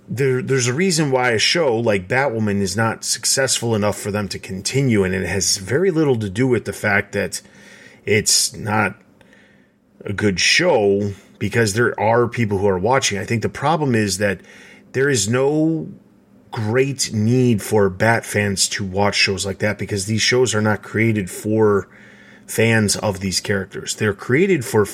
[0.08, 4.28] there there's a reason why a show like Batwoman is not successful enough for them
[4.28, 7.40] to continue, and it has very little to do with the fact that
[8.04, 8.96] it's not
[10.04, 13.18] a good show because there are people who are watching.
[13.18, 14.40] I think the problem is that
[14.92, 15.88] there is no
[16.50, 20.82] great need for Bat fans to watch shows like that because these shows are not
[20.82, 21.88] created for
[22.46, 23.94] fans of these characters.
[23.94, 24.86] They're created for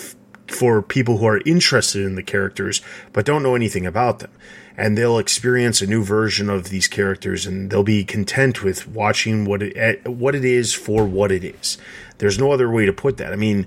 [0.51, 2.81] for people who are interested in the characters
[3.13, 4.31] but don't know anything about them.
[4.77, 9.45] And they'll experience a new version of these characters and they'll be content with watching
[9.45, 11.77] what it eh, what it is for what it is.
[12.19, 13.33] There's no other way to put that.
[13.33, 13.67] I mean,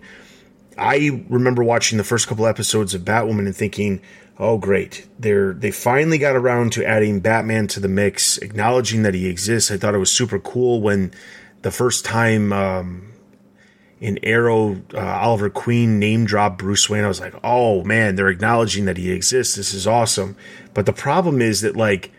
[0.77, 4.01] I remember watching the first couple episodes of Batwoman and thinking,
[4.39, 9.13] oh great they're they finally got around to adding batman to the mix acknowledging that
[9.13, 11.11] he exists i thought it was super cool when
[11.61, 13.12] the first time um,
[14.03, 17.03] in arrow uh, oliver queen name dropped bruce wayne.
[17.03, 19.55] I was like oh man they're acknowledging that he exists.
[19.55, 20.35] This is awesome.
[20.73, 22.11] But the problem is that like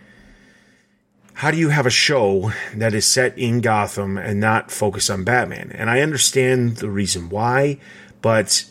[1.34, 5.24] how do you have a show that is set in gotham and not focus on
[5.24, 5.70] batman?
[5.72, 7.78] And i understand the reason why
[8.22, 8.64] but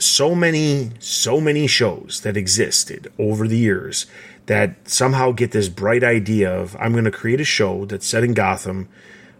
[0.00, 4.06] so many, so many shows that existed over the years
[4.46, 8.24] that somehow get this bright idea of I'm going to create a show that's set
[8.24, 8.88] in Gotham,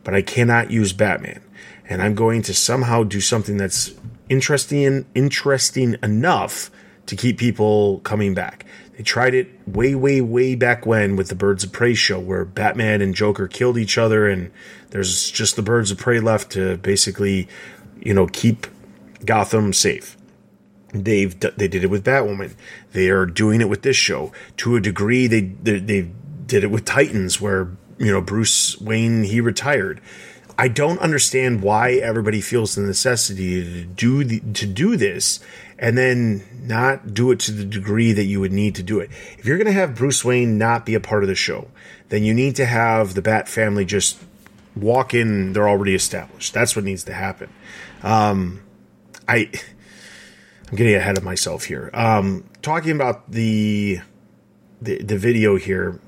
[0.04, 1.42] but I cannot use Batman,
[1.90, 3.92] and I'm going to somehow do something that's
[4.28, 6.70] interesting, interesting enough
[7.06, 8.64] to keep people coming back.
[8.96, 12.44] They tried it way, way, way back when with the Birds of Prey show, where
[12.44, 14.52] Batman and Joker killed each other, and
[14.90, 17.48] there's just the Birds of Prey left to basically,
[17.98, 18.68] you know, keep
[19.24, 20.16] Gotham safe.
[20.92, 22.54] They've they did it with Batwoman.
[22.92, 25.26] They are doing it with this show to a degree.
[25.26, 26.10] They they, they
[26.46, 30.00] did it with Titans, where you know Bruce Wayne he retired.
[30.60, 35.40] I don't understand why everybody feels the necessity to do the, to do this
[35.78, 39.08] and then not do it to the degree that you would need to do it.
[39.38, 41.68] If you're going to have Bruce Wayne not be a part of the show,
[42.10, 44.22] then you need to have the Bat family just
[44.76, 45.54] walk in.
[45.54, 46.52] They're already established.
[46.52, 47.48] That's what needs to happen.
[48.02, 48.60] Um,
[49.26, 49.50] I
[50.68, 51.88] I'm getting ahead of myself here.
[51.94, 54.00] Um, talking about the,
[54.82, 55.98] the the video here,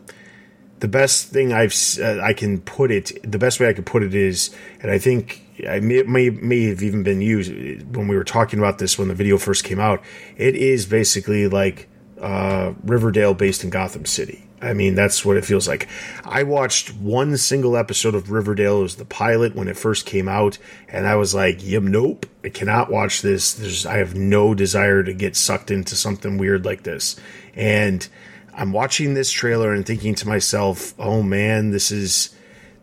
[0.83, 4.03] the best thing I've uh, I can put it, the best way I could put
[4.03, 7.53] it is, and I think I may, may may have even been used
[7.95, 10.03] when we were talking about this when the video first came out.
[10.37, 11.89] It is basically like
[12.21, 14.45] uh, Riverdale based in Gotham City.
[14.61, 15.89] I mean, that's what it feels like.
[16.25, 18.81] I watched one single episode of Riverdale.
[18.81, 22.27] It was the pilot when it first came out, and I was like, "Yep, nope,
[22.43, 23.53] I cannot watch this.
[23.53, 27.15] There's, I have no desire to get sucked into something weird like this."
[27.55, 28.09] And
[28.55, 32.31] I'm watching this trailer and thinking to myself, "Oh man, this is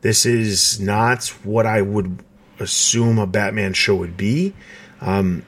[0.01, 2.23] this is not what I would
[2.59, 4.53] assume a Batman show would be."
[5.01, 5.43] Um,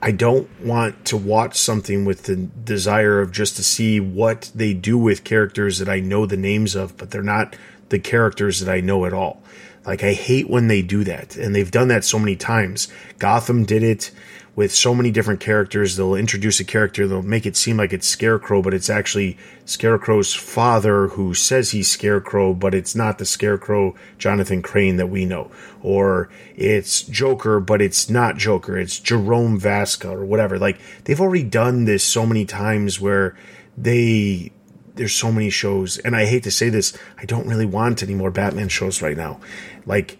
[0.00, 4.72] I don't want to watch something with the desire of just to see what they
[4.72, 7.56] do with characters that I know the names of, but they're not
[7.88, 9.42] the characters that I know at all.
[9.84, 12.88] Like I hate when they do that, and they've done that so many times.
[13.18, 14.10] Gotham did it
[14.58, 15.94] with so many different characters.
[15.94, 20.34] They'll introduce a character, they'll make it seem like it's Scarecrow, but it's actually Scarecrow's
[20.34, 25.48] father who says he's Scarecrow, but it's not the Scarecrow Jonathan Crane that we know.
[25.80, 30.58] Or it's Joker, but it's not Joker, it's Jerome Valeska or whatever.
[30.58, 33.36] Like they've already done this so many times where
[33.76, 34.50] they
[34.96, 38.14] there's so many shows and I hate to say this, I don't really want any
[38.14, 39.38] more Batman shows right now.
[39.86, 40.18] Like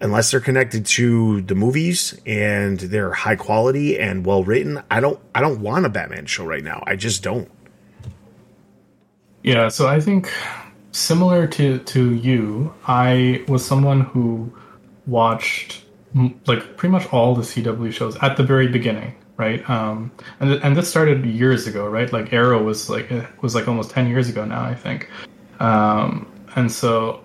[0.00, 5.20] unless they're connected to the movies and they're high quality and well written, I don't
[5.34, 6.82] I don't want a Batman show right now.
[6.86, 7.50] I just don't.
[9.42, 10.32] Yeah, so I think
[10.92, 14.52] similar to to you, I was someone who
[15.06, 15.84] watched
[16.46, 19.68] like pretty much all the CW shows at the very beginning, right?
[19.68, 22.12] Um, and and this started years ago, right?
[22.12, 23.10] Like Arrow was like
[23.42, 25.10] was like almost ten years ago now, I think.
[25.60, 27.23] Um, and so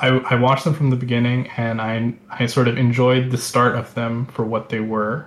[0.00, 3.74] I, I watched them from the beginning and I I sort of enjoyed the start
[3.74, 5.26] of them for what they were.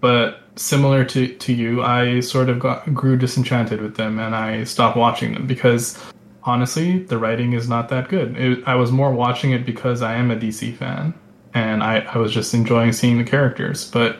[0.00, 4.64] But similar to, to you, I sort of got grew disenchanted with them and I
[4.64, 6.02] stopped watching them because
[6.42, 8.36] honestly, the writing is not that good.
[8.36, 11.14] It, I was more watching it because I am a DC fan
[11.54, 13.90] and I, I was just enjoying seeing the characters.
[13.90, 14.18] But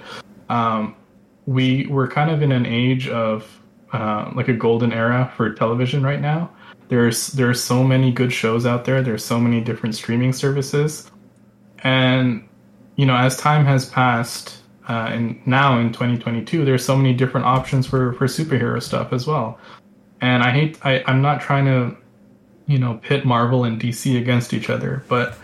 [0.49, 0.95] um,
[1.47, 6.03] we we're kind of in an age of uh, like a golden era for television
[6.03, 6.51] right now.
[6.89, 9.03] There's there's so many good shows out there.
[9.03, 11.11] There's so many different streaming services,
[11.83, 12.47] and
[12.97, 17.47] you know as time has passed, uh, and now in 2022, there's so many different
[17.47, 19.59] options for for superhero stuff as well.
[20.21, 21.97] And I hate I, I'm not trying to
[22.67, 25.37] you know pit Marvel and DC against each other, but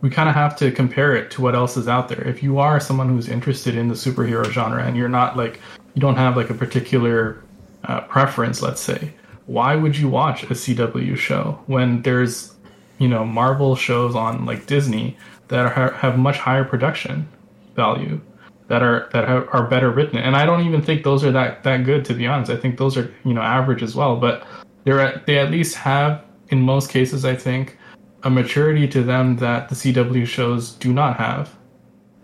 [0.00, 2.26] we kind of have to compare it to what else is out there.
[2.26, 5.60] If you are someone who's interested in the superhero genre and you're not like
[5.94, 7.42] you don't have like a particular
[7.84, 9.12] uh, preference, let's say,
[9.46, 12.54] why would you watch a CW show when there's
[12.98, 15.16] you know Marvel shows on like Disney
[15.48, 17.28] that are, have much higher production
[17.74, 18.20] value
[18.68, 20.18] that are that are better written?
[20.18, 22.50] And I don't even think those are that that good to be honest.
[22.50, 24.46] I think those are you know average as well but
[24.84, 27.76] they're at, they at least have in most cases I think
[28.22, 31.56] a maturity to them that the CW shows do not have.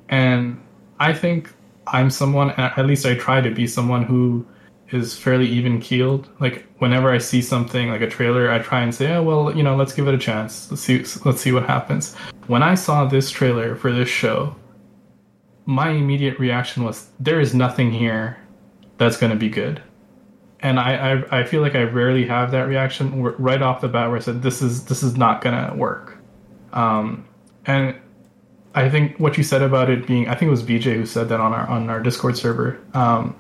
[0.09, 0.61] And
[1.01, 1.53] I think
[1.87, 4.47] I'm someone at least I try to be someone who
[4.91, 6.29] is fairly even keeled.
[6.41, 9.63] Like whenever I see something like a trailer, I try and say, "Oh well, you
[9.63, 10.71] know, let's give it a chance.
[10.71, 12.15] Let's see, let's see what happens."
[12.47, 14.55] When I saw this trailer for this show,
[15.65, 18.39] my immediate reaction was, "There is nothing here
[18.99, 19.83] that's going to be good,"
[20.61, 24.09] and I, I I feel like I rarely have that reaction right off the bat
[24.09, 26.19] where I said, "This is this is not going to work,"
[26.73, 27.27] um,
[27.67, 27.97] and.
[28.75, 31.31] I think what you said about it being, I think it was BJ who said
[31.31, 32.79] that on our on our Discord server.
[32.93, 33.35] Um,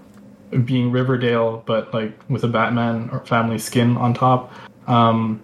[0.64, 4.52] being Riverdale, but like with a Batman or family skin on top.
[4.86, 5.42] Um,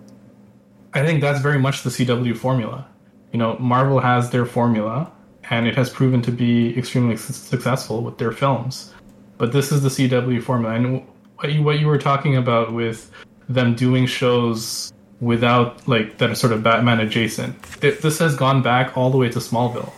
[0.95, 2.87] I think that's very much the CW formula.
[3.33, 5.11] You know, Marvel has their formula,
[5.51, 8.93] and it has proven to be extremely su- successful with their films.
[9.39, 13.11] But this is the CW formula, and what you, what you were talking about with
[13.49, 17.61] them doing shows without like that sort of Batman adjacent.
[17.81, 19.93] This has gone back all the way to Smallville.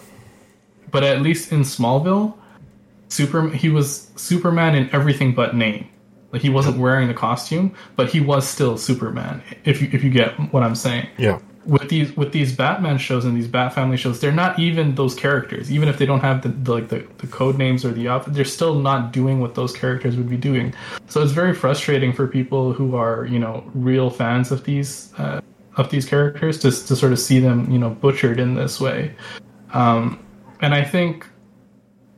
[0.91, 2.35] But at least in Smallville,
[3.15, 5.87] Super he was Superman in everything but name.
[6.33, 9.41] Like he wasn't wearing the costume, but he was still Superman.
[9.65, 11.07] If you if you get what I'm saying.
[11.17, 11.39] Yeah.
[11.65, 15.15] With these with these Batman shows and these Bat Family shows, they're not even those
[15.15, 15.71] characters.
[15.71, 18.35] Even if they don't have the, the like the, the code names or the outfit,
[18.35, 20.75] they're still not doing what those characters would be doing.
[21.07, 25.41] So it's very frustrating for people who are you know real fans of these uh,
[25.77, 29.15] of these characters to to sort of see them you know butchered in this way.
[29.73, 30.19] Um,
[30.61, 31.29] and I think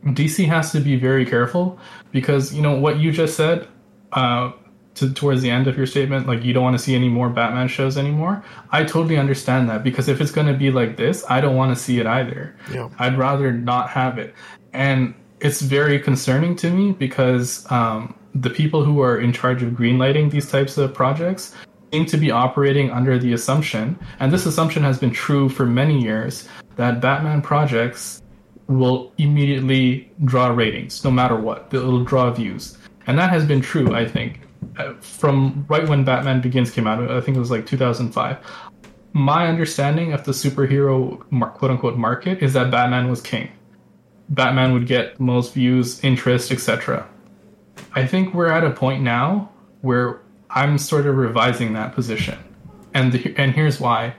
[0.04, 1.78] DC has to be very careful
[2.12, 3.66] because you know what you just said
[4.12, 4.52] uh,
[4.94, 7.28] to, towards the end of your statement, like you don't want to see any more
[7.28, 8.42] Batman shows anymore.
[8.70, 11.76] I totally understand that because if it's going to be like this, I don't want
[11.76, 12.56] to see it either.
[12.72, 12.88] Yeah.
[12.98, 14.34] I'd rather not have it,
[14.72, 19.72] and it's very concerning to me because um, the people who are in charge of
[19.72, 21.54] greenlighting these types of projects
[21.92, 26.00] seem to be operating under the assumption, and this assumption has been true for many
[26.00, 28.22] years, that Batman projects
[28.68, 31.68] will immediately draw ratings, no matter what.
[31.72, 32.76] It'll draw views,
[33.06, 33.94] and that has been true.
[33.94, 34.40] I think
[34.78, 37.10] uh, from right when Batman Begins came out.
[37.10, 38.38] I think it was like 2005.
[39.12, 41.18] My understanding of the superhero
[41.54, 43.50] quote unquote market is that Batman was king.
[44.28, 47.08] Batman would get most views, interest, etc.
[47.94, 49.50] I think we're at a point now
[49.82, 52.38] where I'm sort of revising that position,
[52.94, 54.14] and the, and here's why.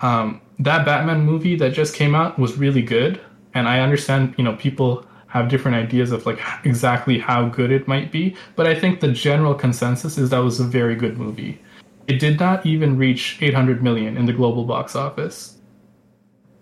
[0.00, 3.20] Um, that Batman movie that just came out was really good,
[3.54, 7.86] and I understand, you know, people have different ideas of like exactly how good it
[7.86, 11.60] might be, but I think the general consensus is that was a very good movie.
[12.06, 15.58] It did not even reach 800 million in the global box office.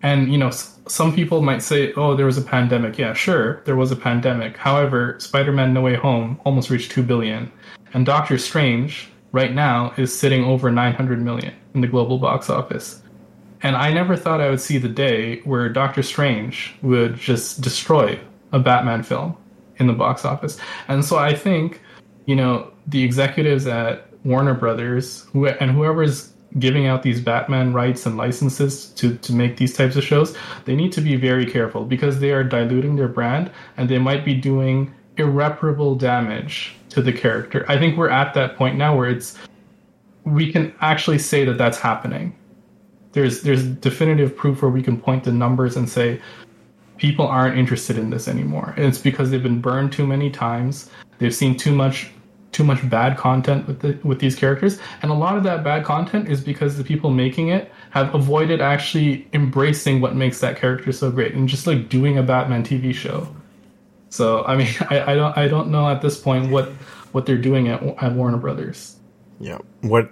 [0.02, 3.76] And you know, some people might say, "Oh, there was a pandemic." Yeah, sure, there
[3.76, 4.56] was a pandemic.
[4.56, 7.50] However, Spider-Man: No Way Home almost reached 2 billion,
[7.94, 13.02] and Doctor Strange right now is sitting over 900 million in the global box office.
[13.62, 18.18] And I never thought I would see the day where Doctor Strange would just destroy
[18.52, 19.36] a Batman film
[19.76, 20.58] in the box office.
[20.88, 21.80] And so I think,
[22.26, 28.16] you know, the executives at Warner Brothers and whoever's giving out these Batman rights and
[28.16, 32.20] licenses to, to make these types of shows, they need to be very careful because
[32.20, 37.64] they are diluting their brand and they might be doing irreparable damage to the character.
[37.68, 39.36] I think we're at that point now where it's
[40.24, 42.34] we can actually say that that's happening
[43.16, 46.20] there's there's definitive proof where we can point to numbers and say
[46.98, 48.74] people aren't interested in this anymore.
[48.76, 50.90] And it's because they've been burned too many times.
[51.18, 52.10] They've seen too much
[52.52, 55.84] too much bad content with the, with these characters, and a lot of that bad
[55.84, 60.92] content is because the people making it have avoided actually embracing what makes that character
[60.92, 63.26] so great and just like doing a Batman TV show.
[64.10, 66.68] So I mean, I, I don't I don't know at this point what
[67.12, 68.96] what they're doing at, at Warner Brothers.
[69.40, 70.10] Yeah, what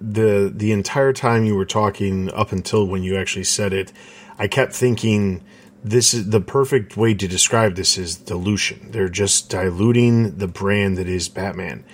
[0.00, 3.92] the the entire time you were talking up until when you actually said it,
[4.38, 5.42] I kept thinking
[5.84, 8.90] this is the perfect way to describe this is dilution.
[8.90, 11.84] They're just diluting the brand that is Batman,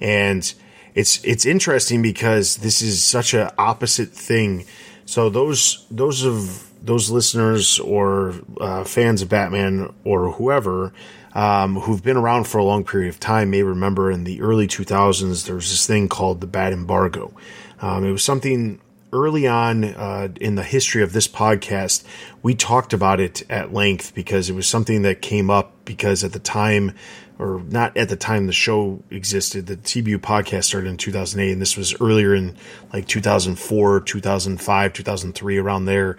[0.00, 0.52] and
[0.94, 4.64] it's it's interesting because this is such a opposite thing.
[5.04, 10.92] So those those of those listeners or uh, fans of Batman or whoever
[11.34, 14.66] um, who've been around for a long period of time may remember in the early
[14.66, 17.32] 2000s there was this thing called the Bat embargo.
[17.80, 18.80] Um, it was something
[19.12, 22.04] early on uh, in the history of this podcast,
[22.42, 26.32] we talked about it at length because it was something that came up because at
[26.32, 26.94] the time,
[27.38, 31.60] or not at the time the show existed, the TBU podcast started in 2008, and
[31.60, 32.56] this was earlier in
[32.92, 36.16] like 2004, 2005, 2003, around there.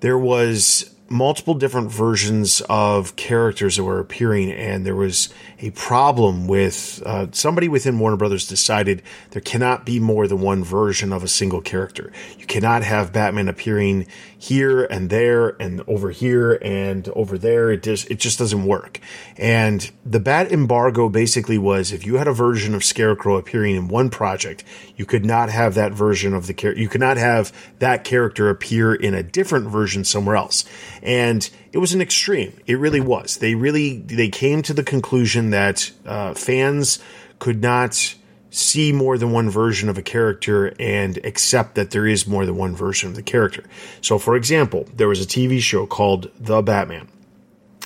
[0.00, 5.28] There was multiple different versions of characters that were appearing, and there was
[5.60, 10.64] a problem with uh, somebody within Warner Brothers decided there cannot be more than one
[10.64, 12.12] version of a single character.
[12.38, 14.06] You cannot have Batman appearing
[14.38, 17.70] here and there and over here and over there.
[17.70, 19.00] It just it just doesn't work.
[19.36, 23.88] And the Bat embargo basically was if you had a version of Scarecrow appearing in
[23.88, 24.64] one project,
[24.96, 26.80] you could not have that version of the character.
[26.80, 30.64] You could not have that character appear in a different version somewhere else.
[31.02, 32.60] And it was an extreme.
[32.66, 33.38] It really was.
[33.38, 36.98] They really they came to the conclusion that uh, fans
[37.38, 38.14] could not
[38.56, 42.56] see more than one version of a character and accept that there is more than
[42.56, 43.64] one version of the character.
[44.00, 47.08] So, for example, there was a TV show called The Batman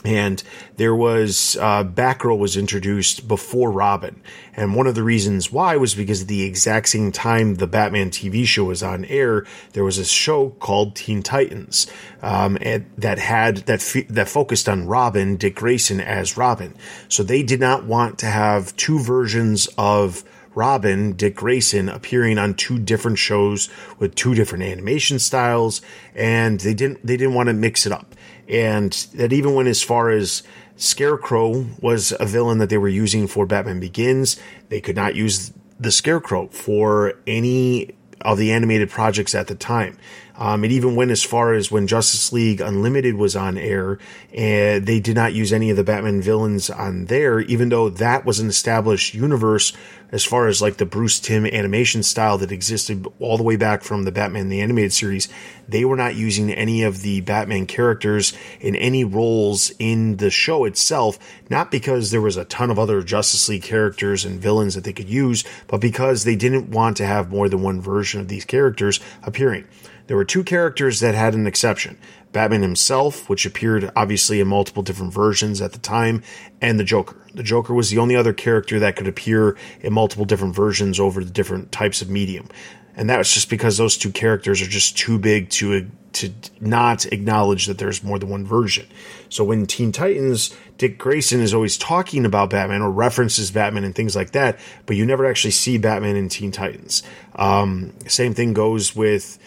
[0.04, 0.42] and
[0.76, 4.22] there was uh, Batgirl was introduced before Robin,
[4.56, 8.46] and one of the reasons why was because the exact same time the Batman TV
[8.46, 9.44] show was on air,
[9.74, 11.86] there was a show called Teen Titans
[12.22, 12.56] um,
[12.96, 16.74] that had that f- that focused on Robin, Dick Grayson as Robin.
[17.08, 22.54] So they did not want to have two versions of Robin, Dick Grayson, appearing on
[22.54, 25.80] two different shows with two different animation styles,
[26.14, 28.14] and they didn't they didn't want to mix it up
[28.50, 30.42] and that even went as far as
[30.76, 34.38] Scarecrow was a villain that they were using for Batman Begins.
[34.68, 39.96] They could not use the Scarecrow for any of the animated projects at the time.
[40.36, 43.98] Um, it even went as far as when Justice League Unlimited was on air,
[44.34, 48.24] and they did not use any of the Batman villains on there, even though that
[48.24, 49.72] was an established universe
[50.12, 53.82] as far as like the Bruce Timm animation style that existed all the way back
[53.82, 55.28] from the Batman the Animated Series.
[55.68, 60.64] They were not using any of the Batman characters in any roles in the show
[60.64, 64.84] itself, not because there was a ton of other Justice League characters and villains that
[64.84, 68.28] they could use, but because they didn't want to have more than one version of
[68.28, 69.66] these characters appearing.
[70.10, 71.96] There were two characters that had an exception
[72.32, 76.24] Batman himself, which appeared obviously in multiple different versions at the time,
[76.60, 77.16] and the Joker.
[77.32, 81.22] The Joker was the only other character that could appear in multiple different versions over
[81.22, 82.48] the different types of medium.
[82.96, 87.06] And that was just because those two characters are just too big to to not
[87.06, 88.88] acknowledge that there's more than one version.
[89.28, 93.94] So when Teen Titans, Dick Grayson is always talking about Batman or references Batman and
[93.94, 97.04] things like that, but you never actually see Batman in Teen Titans.
[97.36, 99.38] Um, same thing goes with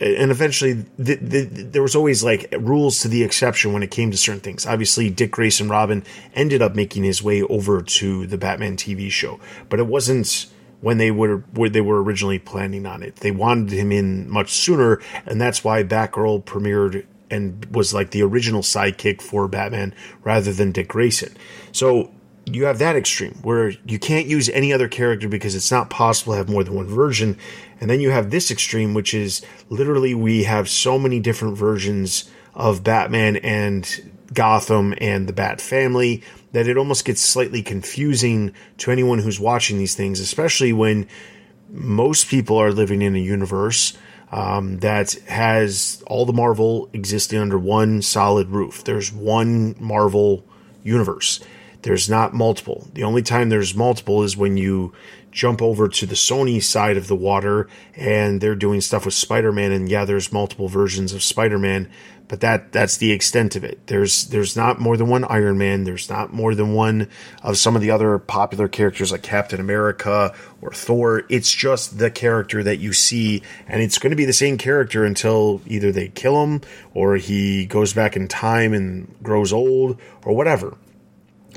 [0.00, 4.10] and eventually the, the, there was always like rules to the exception when it came
[4.10, 4.66] to certain things.
[4.66, 9.40] Obviously, Dick Grayson Robin ended up making his way over to the Batman TV show,
[9.68, 10.46] but it wasn't
[10.80, 13.16] when they were where they were originally planning on it.
[13.16, 18.22] They wanted him in much sooner, and that's why Batgirl premiered and was like the
[18.22, 21.36] original sidekick for Batman rather than Dick Grayson.
[21.72, 22.10] So
[22.54, 26.32] you have that extreme where you can't use any other character because it's not possible
[26.32, 27.38] to have more than one version.
[27.80, 32.30] And then you have this extreme, which is literally we have so many different versions
[32.54, 36.22] of Batman and Gotham and the Bat family
[36.52, 41.06] that it almost gets slightly confusing to anyone who's watching these things, especially when
[41.70, 43.96] most people are living in a universe
[44.32, 48.84] um, that has all the Marvel existing under one solid roof.
[48.84, 50.44] There's one Marvel
[50.82, 51.40] universe.
[51.88, 52.86] There's not multiple.
[52.92, 54.92] The only time there's multiple is when you
[55.30, 57.66] jump over to the Sony side of the water
[57.96, 61.90] and they're doing stuff with Spider-Man and yeah, there's multiple versions of Spider-Man,
[62.28, 63.86] but that that's the extent of it.
[63.86, 67.08] There's there's not more than one Iron Man, there's not more than one
[67.42, 71.22] of some of the other popular characters like Captain America or Thor.
[71.30, 75.06] It's just the character that you see and it's going to be the same character
[75.06, 76.60] until either they kill him
[76.92, 80.76] or he goes back in time and grows old or whatever.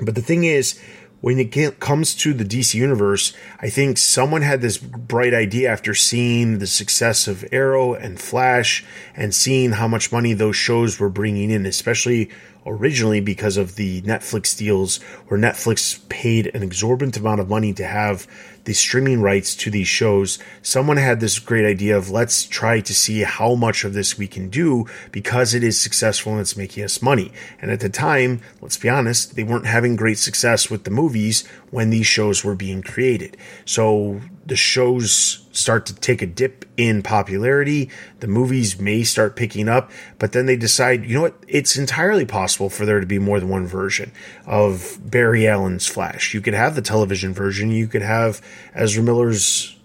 [0.02, 0.80] But the thing is,
[1.22, 5.94] when it comes to the DC universe, I think someone had this bright idea after
[5.94, 8.84] seeing the success of Arrow and Flash
[9.16, 12.32] and seeing how much money those shows were bringing in, especially
[12.66, 17.86] originally because of the Netflix deals where Netflix paid an exorbitant amount of money to
[17.86, 18.28] have
[18.66, 22.94] the streaming rights to these shows, someone had this great idea of let's try to
[22.94, 26.84] see how much of this we can do because it is successful and it's making
[26.84, 27.32] us money.
[27.62, 31.48] And at the time, let's be honest, they weren't having great success with the movies
[31.72, 33.38] when these shows were being created.
[33.66, 37.90] So the shows start to take a dip in popularity.
[38.20, 39.90] The movies may start picking up,
[40.20, 41.42] but then they decide, you know what?
[41.48, 44.12] It's entirely possible for there to be more than one version
[44.46, 46.34] of Barry Allen's Flash.
[46.34, 47.72] You could have the television version.
[47.72, 48.42] You could have
[48.74, 49.80] Ezra Miller's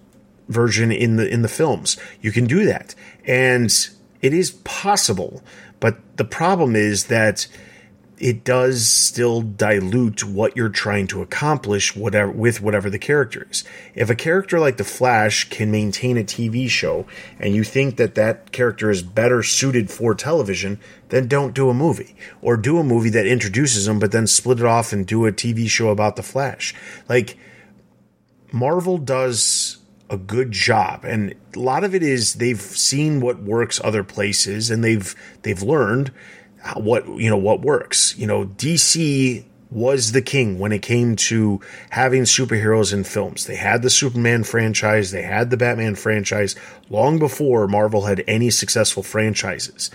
[0.49, 1.97] version in the in the films.
[2.21, 3.71] You can do that, and
[4.21, 5.45] it is possible.
[5.79, 7.47] But the problem is that
[8.19, 13.63] it does still dilute what you're trying to accomplish whatever with whatever the character is.
[13.95, 17.07] If a character like the Flash can maintain a TV show
[17.39, 21.75] and you think that that character is better suited for television, then don't do a
[21.75, 25.27] movie or do a movie that introduces him but then split it off and do
[25.27, 26.75] a TV show about the Flash.
[27.09, 27.37] Like
[28.51, 33.81] Marvel does a good job and a lot of it is they've seen what works
[33.83, 36.13] other places and they've they've learned
[36.75, 38.17] what you know what works.
[38.19, 41.61] You know, DC was the king when it came to
[41.91, 43.47] having superheroes in films.
[43.47, 46.55] They had the Superman franchise, they had the Batman franchise
[46.89, 49.91] long before Marvel had any successful franchises.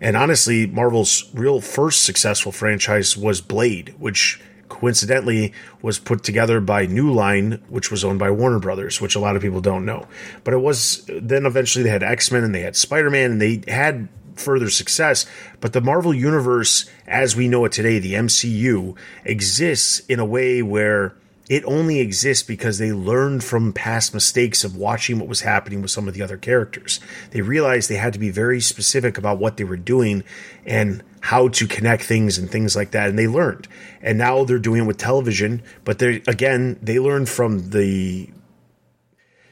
[0.00, 5.52] And honestly, Marvel's real first successful franchise was Blade, which coincidentally
[5.82, 9.36] was put together by New Line, which was owned by Warner Brothers, which a lot
[9.36, 10.06] of people don't know.
[10.42, 13.40] But it was then eventually they had X Men and they had Spider Man and
[13.40, 15.26] they had further success.
[15.60, 20.62] But the Marvel Universe, as we know it today, the MCU, exists in a way
[20.62, 21.14] where
[21.48, 25.90] it only exists because they learned from past mistakes of watching what was happening with
[25.90, 27.00] some of the other characters.
[27.32, 30.24] They realized they had to be very specific about what they were doing
[30.64, 33.10] and how to connect things and things like that.
[33.10, 33.68] And they learned.
[34.00, 35.62] And now they're doing it with television.
[35.84, 38.30] But they again, they learned from the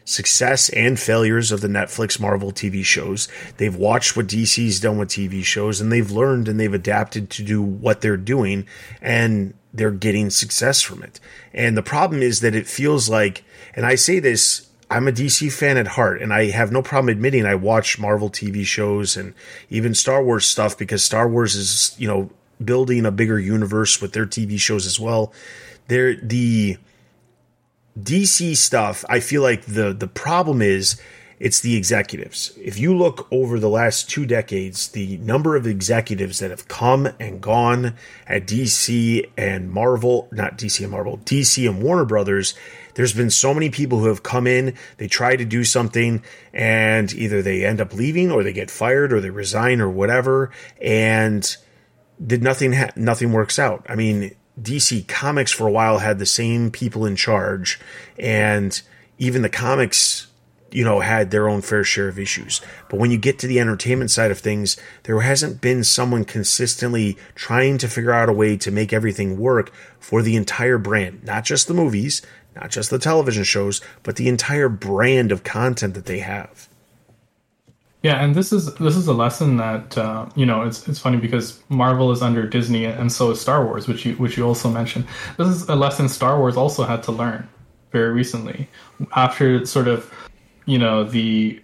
[0.04, 3.28] success and failures of the Netflix Marvel TV shows.
[3.56, 7.42] They've watched what DC's done with TV shows and they've learned and they've adapted to
[7.42, 8.66] do what they're doing
[9.00, 11.20] and they're getting success from it.
[11.52, 13.44] And the problem is that it feels like,
[13.74, 17.08] and I say this, I'm a DC fan at heart and I have no problem
[17.08, 19.32] admitting I watch Marvel TV shows and
[19.70, 22.30] even Star Wars stuff because Star Wars is, you know,
[22.62, 25.32] building a bigger universe with their TV shows as well.
[25.88, 26.76] They're the,
[27.98, 31.00] DC stuff, I feel like the the problem is
[31.42, 32.56] it's the executives.
[32.56, 37.08] If you look over the last two decades, the number of executives that have come
[37.18, 37.94] and gone
[38.28, 42.54] at DC and Marvel, not DC and Marvel, DC and Warner Brothers,
[42.94, 46.22] there's been so many people who have come in, they try to do something,
[46.52, 50.52] and either they end up leaving or they get fired or they resign or whatever,
[50.80, 51.56] and
[52.24, 53.84] did nothing ha- nothing works out.
[53.88, 57.80] I mean, DC Comics for a while had the same people in charge,
[58.18, 58.80] and
[59.18, 60.28] even the comics,
[60.70, 62.60] you know, had their own fair share of issues.
[62.88, 67.18] But when you get to the entertainment side of things, there hasn't been someone consistently
[67.34, 71.44] trying to figure out a way to make everything work for the entire brand, not
[71.44, 72.22] just the movies,
[72.54, 76.68] not just the television shows, but the entire brand of content that they have.
[78.02, 81.18] Yeah, and this is this is a lesson that uh, you know it's it's funny
[81.18, 84.68] because Marvel is under Disney and so is Star Wars, which you which you also
[84.68, 85.06] mentioned.
[85.38, 87.48] This is a lesson Star Wars also had to learn
[87.92, 88.68] very recently
[89.14, 90.12] after sort of
[90.66, 91.62] you know the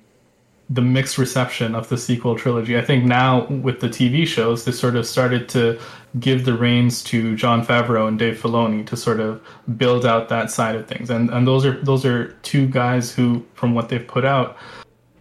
[0.71, 2.77] the mixed reception of the sequel trilogy.
[2.79, 5.81] I think now with the TV shows, they sort of started to
[6.21, 9.43] give the reins to Jon Favreau and Dave Filoni to sort of
[9.77, 11.11] build out that side of things.
[11.11, 14.57] And and those are those are two guys who, from what they've put out,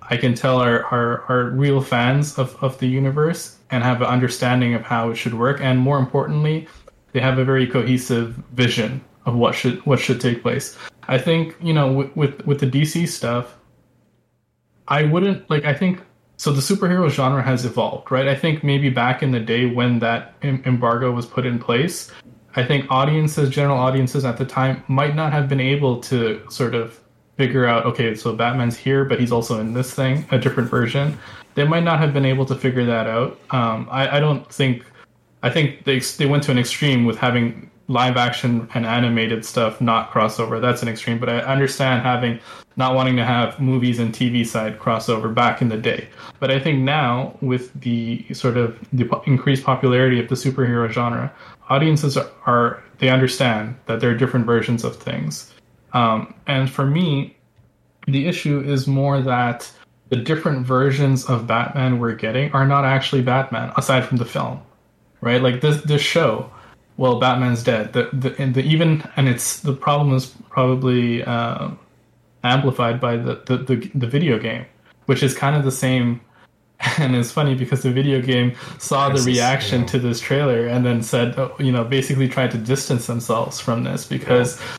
[0.09, 4.07] I can tell are, are, are real fans of, of the universe and have an
[4.07, 5.59] understanding of how it should work.
[5.61, 6.67] And more importantly,
[7.11, 10.77] they have a very cohesive vision of what should what should take place.
[11.07, 13.57] I think you know with with, with the DC stuff,
[14.87, 15.65] I wouldn't like.
[15.65, 16.01] I think
[16.37, 16.51] so.
[16.51, 18.27] The superhero genre has evolved, right?
[18.27, 22.11] I think maybe back in the day when that embargo was put in place,
[22.55, 26.73] I think audiences, general audiences at the time, might not have been able to sort
[26.73, 26.99] of
[27.37, 31.17] figure out okay so batman's here but he's also in this thing a different version.
[31.55, 33.39] They might not have been able to figure that out.
[33.49, 34.85] Um, I, I, don't think
[35.43, 39.79] i think they, they went to an extreme with having live action and animated stuff
[39.79, 42.37] not crossover that's an extreme but i understand having
[42.75, 46.07] not wanting to have movies and tv side crossover back in the day.
[46.39, 51.33] But i think now with the sort of the increased popularity of the superhero genre
[51.69, 55.53] audiences are, are they understand that there are different versions of things
[55.93, 57.35] um, and for me,
[58.07, 59.71] the issue is more that
[60.09, 64.61] the different versions of Batman we're getting are not actually Batman, aside from the film.
[65.21, 65.41] right?
[65.41, 66.49] Like this this show,
[66.97, 67.93] well, Batman's dead.
[67.93, 71.71] The the, and the even and it's the problem is probably uh,
[72.43, 74.65] amplified by the, the the the video game,
[75.05, 76.21] which is kind of the same.
[76.99, 81.01] And it's funny because the video game saw the reaction to this trailer and then
[81.01, 84.76] said, oh, you know, basically tried to distance themselves from this because, and,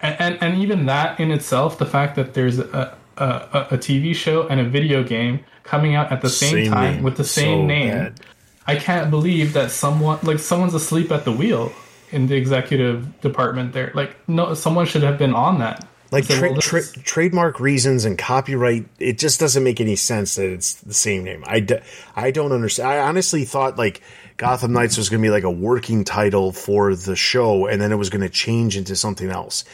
[0.00, 4.46] and, and even that in itself, the fact that there's a, a, a TV show
[4.48, 7.02] and a video game coming out at the same, Same time name.
[7.02, 7.90] with the same So name.
[7.90, 8.20] bad.
[8.66, 11.72] I can't believe that someone like someone's asleep at the wheel
[12.10, 13.90] in the executive department there.
[13.94, 15.86] Like no someone should have been on that.
[16.10, 20.48] like tra- well, tra- trademark reasons and copyright it just doesn't make any sense that
[20.50, 21.80] it's the same name i, d-
[22.16, 24.00] I don't understand i honestly thought like
[24.38, 27.92] gotham knights was going to be like a working title for the show and then
[27.92, 29.64] it was going to change into something else.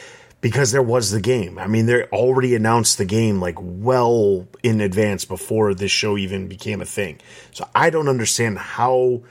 [0.41, 1.59] Because there was the game.
[1.59, 6.49] I mean they already announced the game like well in advance before this show even
[6.49, 7.21] became a thing.
[7.53, 9.23] So i don't understand how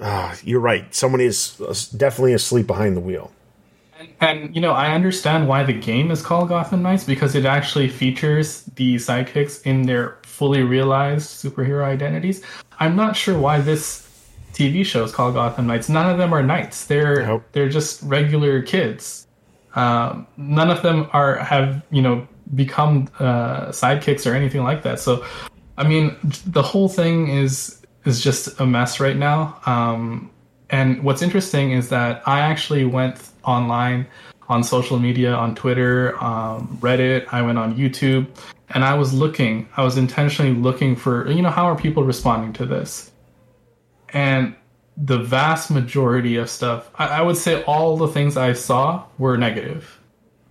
[0.00, 0.94] uh, you're right.
[0.94, 3.32] Someone is uh, definitely asleep behind the wheel.
[4.20, 7.88] And you know, I understand why the game is called Gotham Knights because it actually
[7.88, 12.44] features the sidekicks in their fully realized superhero identities.
[12.78, 14.07] I'm not sure why this
[14.58, 15.88] TV shows called Gotham Knights.
[15.88, 16.86] None of them are knights.
[16.86, 17.44] They're Nope.
[17.52, 19.26] they're just regular kids.
[19.76, 24.98] Um, none of them are have you know become uh, sidekicks or anything like that.
[24.98, 25.24] So,
[25.76, 29.60] I mean, the whole thing is is just a mess right now.
[29.66, 30.30] Um,
[30.70, 34.06] and what's interesting is that I actually went online
[34.48, 37.26] on social media, on Twitter, um, Reddit.
[37.32, 38.26] I went on YouTube,
[38.70, 39.68] and I was looking.
[39.76, 43.12] I was intentionally looking for you know how are people responding to this,
[44.10, 44.54] and
[44.96, 49.36] the vast majority of stuff, I, I would say all the things I saw were
[49.36, 50.00] negative.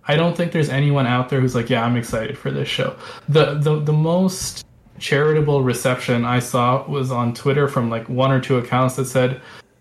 [0.06, 2.96] I don't think there's anyone out there who's like, yeah, I'm excited for this show.
[3.28, 4.64] The the the most
[4.98, 9.40] charitable reception I saw was on Twitter from like one or two accounts that said,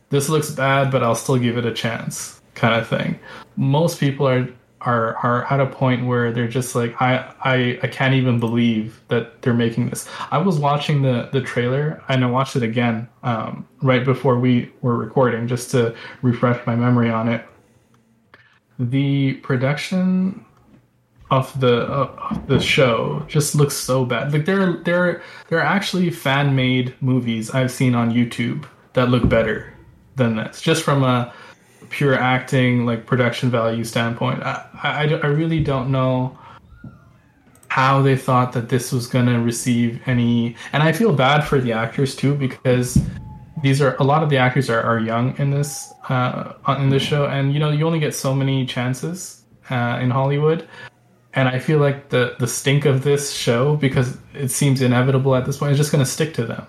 [0.09, 3.17] "This looks bad, but I'll still give it a chance," kind of thing.
[3.55, 4.49] Most people are
[4.87, 9.01] are are at a point where they're just like, I I I can't even believe
[9.09, 10.07] that they're making this.
[10.31, 14.71] I was watching the the trailer and I watched it again um, right before we
[14.81, 17.45] were recording just to refresh my memory on it
[18.79, 20.45] the production
[21.29, 24.31] of the uh, of the show just looks so bad.
[24.31, 29.27] Like there there there are actually fan made movies I've seen on YouTube that look
[29.27, 29.73] better
[30.15, 31.33] than this, just from a
[31.89, 34.43] pure acting like production value standpoint.
[34.43, 36.37] I I, I really don't know
[37.77, 41.59] how they thought that this was going to receive any and i feel bad for
[41.59, 42.97] the actors too because
[43.61, 47.03] these are a lot of the actors are, are young in this uh, in this
[47.03, 50.67] show and you know you only get so many chances uh, in hollywood
[51.35, 55.45] and i feel like the the stink of this show because it seems inevitable at
[55.45, 56.65] this point is just going to stick to them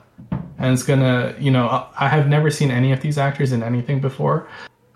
[0.58, 3.98] and it's to you know i have never seen any of these actors in anything
[3.98, 4.46] before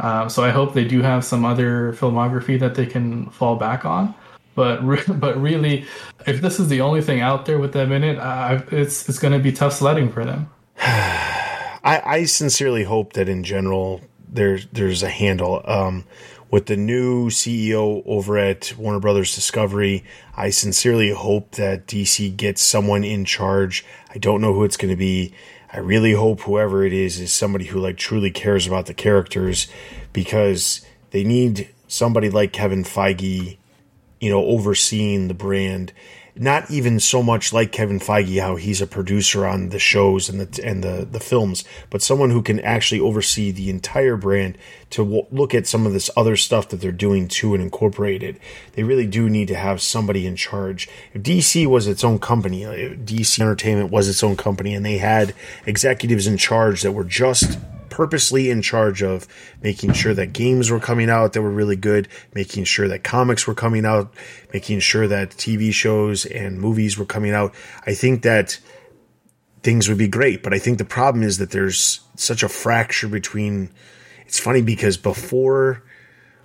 [0.02, 3.84] um, so i hope they do have some other filmography that they can fall back
[3.84, 4.14] on
[4.54, 5.86] but re- but really,
[6.26, 9.18] if this is the only thing out there with them in it, uh, it's it's
[9.18, 10.50] going to be tough sledding for them.
[10.78, 15.62] I, I sincerely hope that in general there's there's a handle.
[15.64, 16.04] Um,
[16.50, 20.04] with the new CEO over at Warner Brothers Discovery,
[20.36, 23.86] I sincerely hope that DC gets someone in charge.
[24.10, 25.32] I don't know who it's going to be.
[25.72, 29.68] I really hope whoever it is is somebody who like truly cares about the characters
[30.12, 33.56] because they need somebody like Kevin Feige
[34.22, 35.92] you know, overseeing the brand.
[36.34, 40.40] Not even so much like Kevin Feige, how he's a producer on the shows and
[40.40, 44.56] the and the the films, but someone who can actually oversee the entire brand
[44.90, 48.22] to w- look at some of this other stuff that they're doing too and incorporate
[48.22, 48.36] it.
[48.72, 50.88] They really do need to have somebody in charge.
[51.12, 54.98] If DC was its own company, uh, DC Entertainment was its own company, and they
[54.98, 55.34] had
[55.66, 57.58] executives in charge that were just
[57.92, 59.28] purposely in charge of
[59.62, 63.46] making sure that games were coming out that were really good, making sure that comics
[63.46, 64.14] were coming out,
[64.50, 67.54] making sure that TV shows and movies were coming out.
[67.86, 68.58] I think that
[69.62, 73.08] things would be great, but I think the problem is that there's such a fracture
[73.08, 73.68] between
[74.26, 75.82] it's funny because before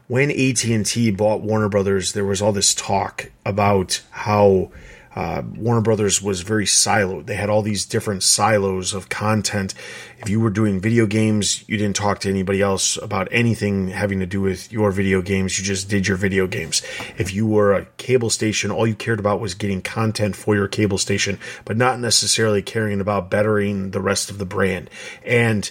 [0.08, 4.72] when AT&T bought Warner Brothers, there was all this talk about how
[5.18, 7.26] uh, Warner Brothers was very siloed.
[7.26, 9.74] They had all these different silos of content.
[10.20, 14.20] If you were doing video games, you didn't talk to anybody else about anything having
[14.20, 15.58] to do with your video games.
[15.58, 16.84] You just did your video games.
[17.18, 20.68] If you were a cable station, all you cared about was getting content for your
[20.68, 24.88] cable station, but not necessarily caring about bettering the rest of the brand.
[25.26, 25.68] And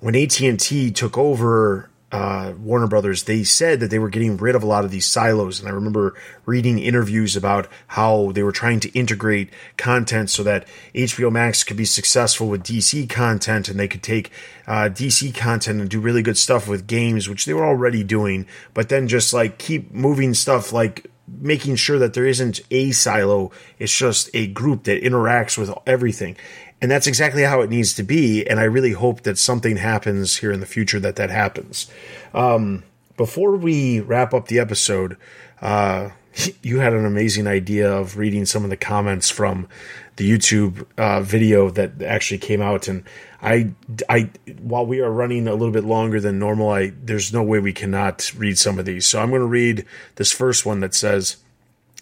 [0.00, 4.62] when AT&T took over uh, Warner Brothers, they said that they were getting rid of
[4.62, 5.60] a lot of these silos.
[5.60, 10.66] And I remember reading interviews about how they were trying to integrate content so that
[10.94, 14.30] HBO Max could be successful with DC content and they could take
[14.66, 18.46] uh, DC content and do really good stuff with games, which they were already doing,
[18.74, 23.52] but then just like keep moving stuff like making sure that there isn't a silo,
[23.78, 26.36] it's just a group that interacts with everything.
[26.82, 28.46] And that's exactly how it needs to be.
[28.46, 31.90] And I really hope that something happens here in the future that that happens.
[32.32, 32.84] Um,
[33.16, 35.16] before we wrap up the episode,
[35.60, 36.10] uh,
[36.62, 39.68] you had an amazing idea of reading some of the comments from
[40.16, 43.04] the YouTube uh, video that actually came out, and
[43.40, 43.72] I,
[44.08, 47.58] I, while we are running a little bit longer than normal, I there's no way
[47.58, 49.06] we cannot read some of these.
[49.06, 51.36] So I'm going to read this first one that says.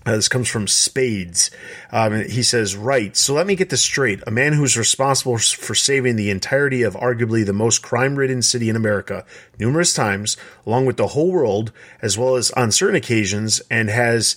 [0.09, 1.50] Uh, this comes from Spades.
[1.92, 4.22] Um, he says, Right, so let me get this straight.
[4.26, 8.70] A man who's responsible for saving the entirety of arguably the most crime ridden city
[8.70, 9.26] in America
[9.59, 14.34] numerous times, along with the whole world, as well as on certain occasions, and has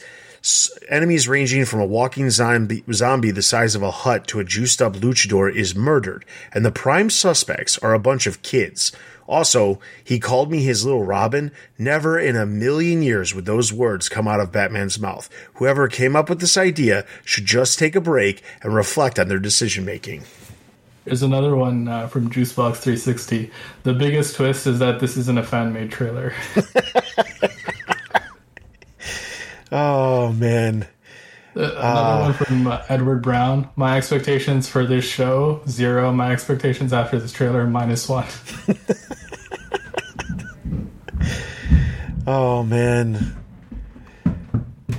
[0.89, 4.82] enemies ranging from a walking zombie, zombie the size of a hut to a juiced
[4.82, 8.91] up luchador is murdered, and the prime suspects are a bunch of kids.
[9.32, 11.53] Also, he called me his little Robin.
[11.77, 15.29] Never in a million years would those words come out of Batman's mouth.
[15.53, 19.39] Whoever came up with this idea should just take a break and reflect on their
[19.39, 20.23] decision making.
[21.05, 23.49] There's another one uh, from Juicebox 360.
[23.84, 26.34] The biggest twist is that this isn't a fan made trailer.
[29.71, 30.86] Oh man.
[31.56, 33.70] Uh, another uh, one from uh, Edward Brown.
[33.76, 36.14] My expectations for this show zero.
[36.14, 38.26] My expectations after this trailer minus one.
[42.28, 43.36] oh man.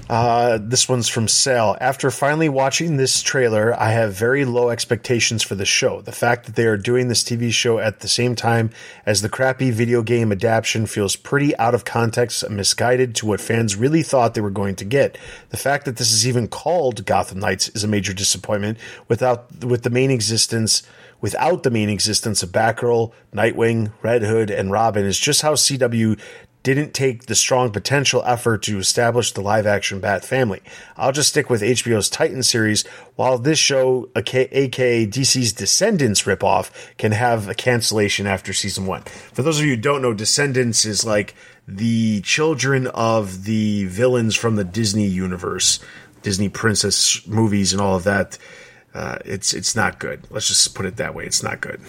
[0.09, 1.77] Uh, this one's from Sal.
[1.81, 6.01] After finally watching this trailer, I have very low expectations for the show.
[6.01, 8.71] The fact that they are doing this TV show at the same time
[9.07, 13.41] as the crappy video game adaptation feels pretty out of context and misguided to what
[13.41, 15.17] fans really thought they were going to get.
[15.51, 18.79] The fact that this is even called Gotham Knights is a major disappointment
[19.09, 20.83] without with the main existence
[21.23, 26.21] without the main existence of Batgirl, Nightwing, Red Hood, and Robin is just how CW
[26.63, 30.61] didn't take the strong potential effort to establish the live action Bat family.
[30.97, 32.87] I'll just stick with HBO's Titan series,
[33.17, 39.03] while this show, aka DC's Descendants ripoff, can have a cancellation after season one.
[39.33, 41.35] For those of you who don't know, Descendants is like
[41.67, 45.81] the children of the villains from the Disney universe,
[46.23, 48.39] Disney princess movies and all of that.
[48.95, 50.27] Uh, it's it's not good.
[50.31, 51.25] Let's just put it that way.
[51.25, 51.81] It's not good.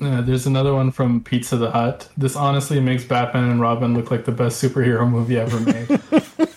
[0.00, 2.08] Uh, there's another one from Pizza the Hut.
[2.16, 6.00] This honestly makes Batman and Robin look like the best superhero movie ever made.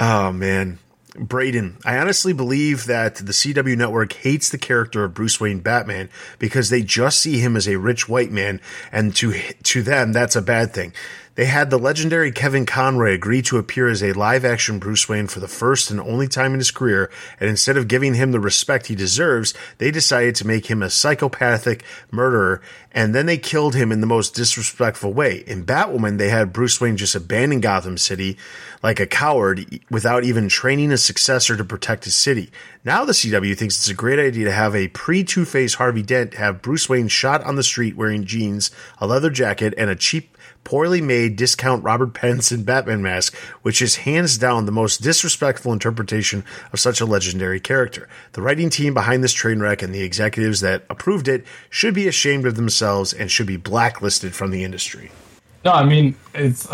[0.00, 0.78] oh man,
[1.14, 6.08] Braden, I honestly believe that the CW network hates the character of Bruce Wayne Batman
[6.38, 8.60] because they just see him as a rich white man,
[8.90, 10.92] and to to them that's a bad thing.
[11.34, 15.28] They had the legendary Kevin Conroy agree to appear as a live action Bruce Wayne
[15.28, 17.10] for the first and only time in his career,
[17.40, 20.90] and instead of giving him the respect he deserves, they decided to make him a
[20.90, 22.60] psychopathic murderer,
[22.92, 25.42] and then they killed him in the most disrespectful way.
[25.46, 28.36] In Batwoman, they had Bruce Wayne just abandon Gotham City
[28.82, 32.50] like a coward without even training a successor to protect his city.
[32.84, 36.02] Now the CW thinks it's a great idea to have a pre Two Face Harvey
[36.02, 39.96] Dent have Bruce Wayne shot on the street wearing jeans, a leather jacket, and a
[39.96, 45.72] cheap poorly made discount Robert Pattinson Batman mask, which is hands down the most disrespectful
[45.72, 48.08] interpretation of such a legendary character.
[48.32, 52.08] The writing team behind this train wreck and the executives that approved it should be
[52.08, 55.10] ashamed of themselves and should be blacklisted from the industry.
[55.64, 56.68] No, I mean it's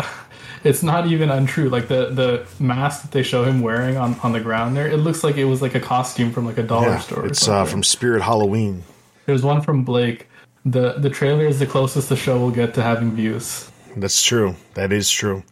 [0.63, 1.69] it's not even untrue.
[1.69, 4.97] Like the the mask that they show him wearing on on the ground there, it
[4.97, 7.25] looks like it was like a costume from like a dollar yeah, store.
[7.25, 8.83] It's uh, from Spirit Halloween.
[9.25, 10.27] There's one from Blake.
[10.65, 13.68] The the trailer is the closest the show will get to having views.
[13.95, 14.55] That's true.
[14.73, 15.43] That is true.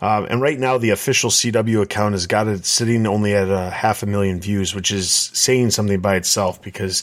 [0.00, 3.70] Um, and right now, the official CW account has got it sitting only at a
[3.70, 6.62] half a million views, which is saying something by itself.
[6.62, 7.02] Because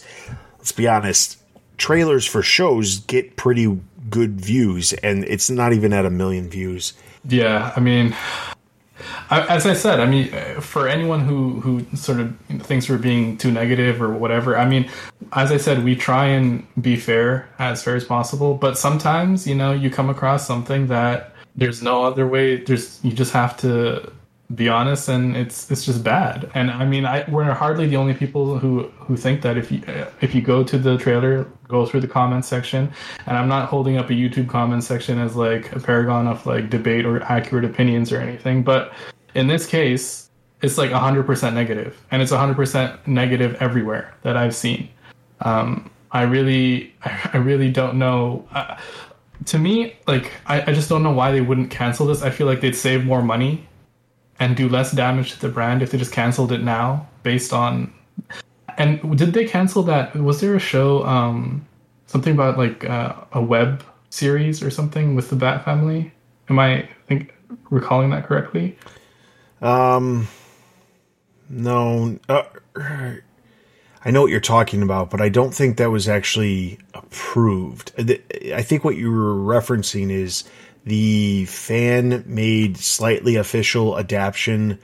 [0.58, 1.38] let's be honest,
[1.78, 6.94] trailers for shows get pretty good views, and it's not even at a million views.
[7.28, 8.16] Yeah, I mean,
[9.30, 13.38] as I said, I mean, uh, for anyone who who sort of thinks we're being
[13.38, 14.90] too negative or whatever, I mean,
[15.34, 18.56] as I said, we try and be fair as fair as possible.
[18.56, 22.58] But sometimes, you know, you come across something that there's no other way.
[22.58, 24.12] There's you just have to
[24.54, 26.52] be honest and it's it's just bad.
[26.54, 29.82] And i mean i we're hardly the only people who who think that if you
[30.22, 32.92] if you go to the trailer go through the comment section.
[33.26, 36.70] And i'm not holding up a youtube comment section as like a paragon of like
[36.70, 38.94] debate or accurate opinions or anything but
[39.34, 40.30] in this case
[40.62, 42.02] it's like 100% negative.
[42.12, 44.90] And it's 100% negative everywhere that i've seen.
[45.42, 48.48] Um i really i really don't know.
[48.54, 48.78] Uh,
[49.46, 52.22] to me, like I, I just don't know why they wouldn't cancel this.
[52.22, 53.68] I feel like they'd save more money
[54.40, 57.94] and do less damage to the brand if they just canceled it now based on
[58.78, 61.66] and did they cancel that was there a show um
[62.08, 66.12] something about like uh, a web series or something with the bat family?
[66.50, 67.34] Am i think
[67.70, 68.78] recalling that correctly?
[69.62, 70.28] Um
[71.50, 72.44] no uh,
[74.04, 76.80] i know what you're talking about but i don't think that was actually
[77.16, 77.92] approved.
[78.54, 80.44] I think what you were referencing is
[80.86, 84.80] the fan made slightly official adaptation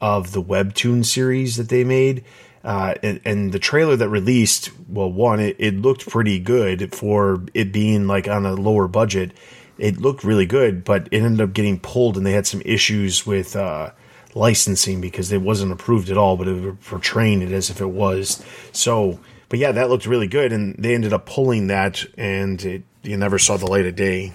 [0.00, 2.24] of the webtoon series that they made.
[2.62, 7.40] Uh, and, and, the trailer that released, well, one, it, it, looked pretty good for
[7.54, 9.30] it being like on a lower budget.
[9.78, 13.24] It looked really good, but it ended up getting pulled, and they had some issues
[13.24, 13.92] with uh,
[14.34, 17.86] licensing because it wasn't approved at all, but it was portraying it as if it
[17.86, 18.44] was.
[18.72, 22.82] So, but yeah, that looked really good, and they ended up pulling that, and it,
[23.04, 24.32] you never saw the light of day.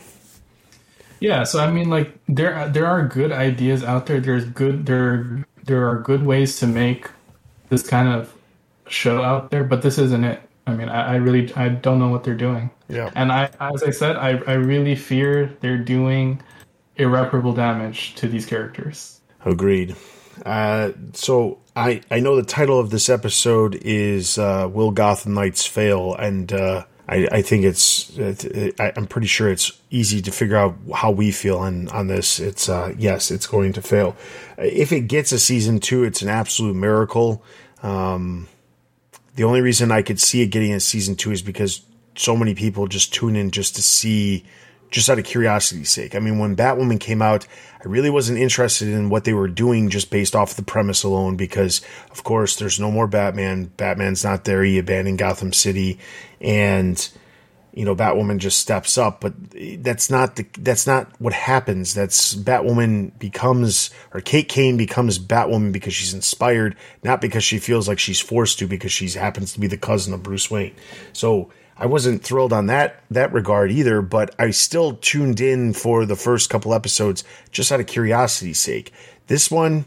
[1.21, 4.19] Yeah, so I mean, like there there are good ideas out there.
[4.19, 7.09] There's good there there are good ways to make
[7.69, 8.33] this kind of
[8.87, 10.41] show out there, but this isn't it.
[10.65, 12.71] I mean, I, I really I don't know what they're doing.
[12.89, 16.41] Yeah, and I as I said, I I really fear they're doing
[16.95, 19.21] irreparable damage to these characters.
[19.45, 19.95] Agreed.
[20.43, 25.67] Uh, so I I know the title of this episode is uh, "Will Gotham Knights
[25.67, 30.31] Fail?" and uh, I, I think it's, it, I, am pretty sure it's easy to
[30.31, 32.39] figure out how we feel on, on this.
[32.39, 34.15] It's, uh, yes, it's going to fail.
[34.57, 37.43] If it gets a season two, it's an absolute miracle.
[37.83, 38.47] Um,
[39.35, 41.81] the only reason I could see it getting a season two is because
[42.15, 44.45] so many people just tune in just to see,
[44.91, 46.15] just out of curiosity's sake.
[46.15, 47.47] I mean, when Batwoman came out,
[47.79, 51.37] I really wasn't interested in what they were doing just based off the premise alone
[51.37, 51.81] because,
[52.11, 53.71] of course, there's no more Batman.
[53.77, 54.63] Batman's not there.
[54.63, 55.97] He abandoned Gotham City,
[56.41, 57.09] and
[57.73, 59.21] you know Batwoman just steps up.
[59.21, 59.33] But
[59.79, 61.93] that's not the that's not what happens.
[61.93, 67.87] That's Batwoman becomes or Kate Kane becomes Batwoman because she's inspired, not because she feels
[67.87, 70.75] like she's forced to because she happens to be the cousin of Bruce Wayne.
[71.13, 71.49] So
[71.81, 76.15] I wasn't thrilled on that that regard either, but I still tuned in for the
[76.15, 78.93] first couple episodes just out of curiosity's sake.
[79.25, 79.85] This one,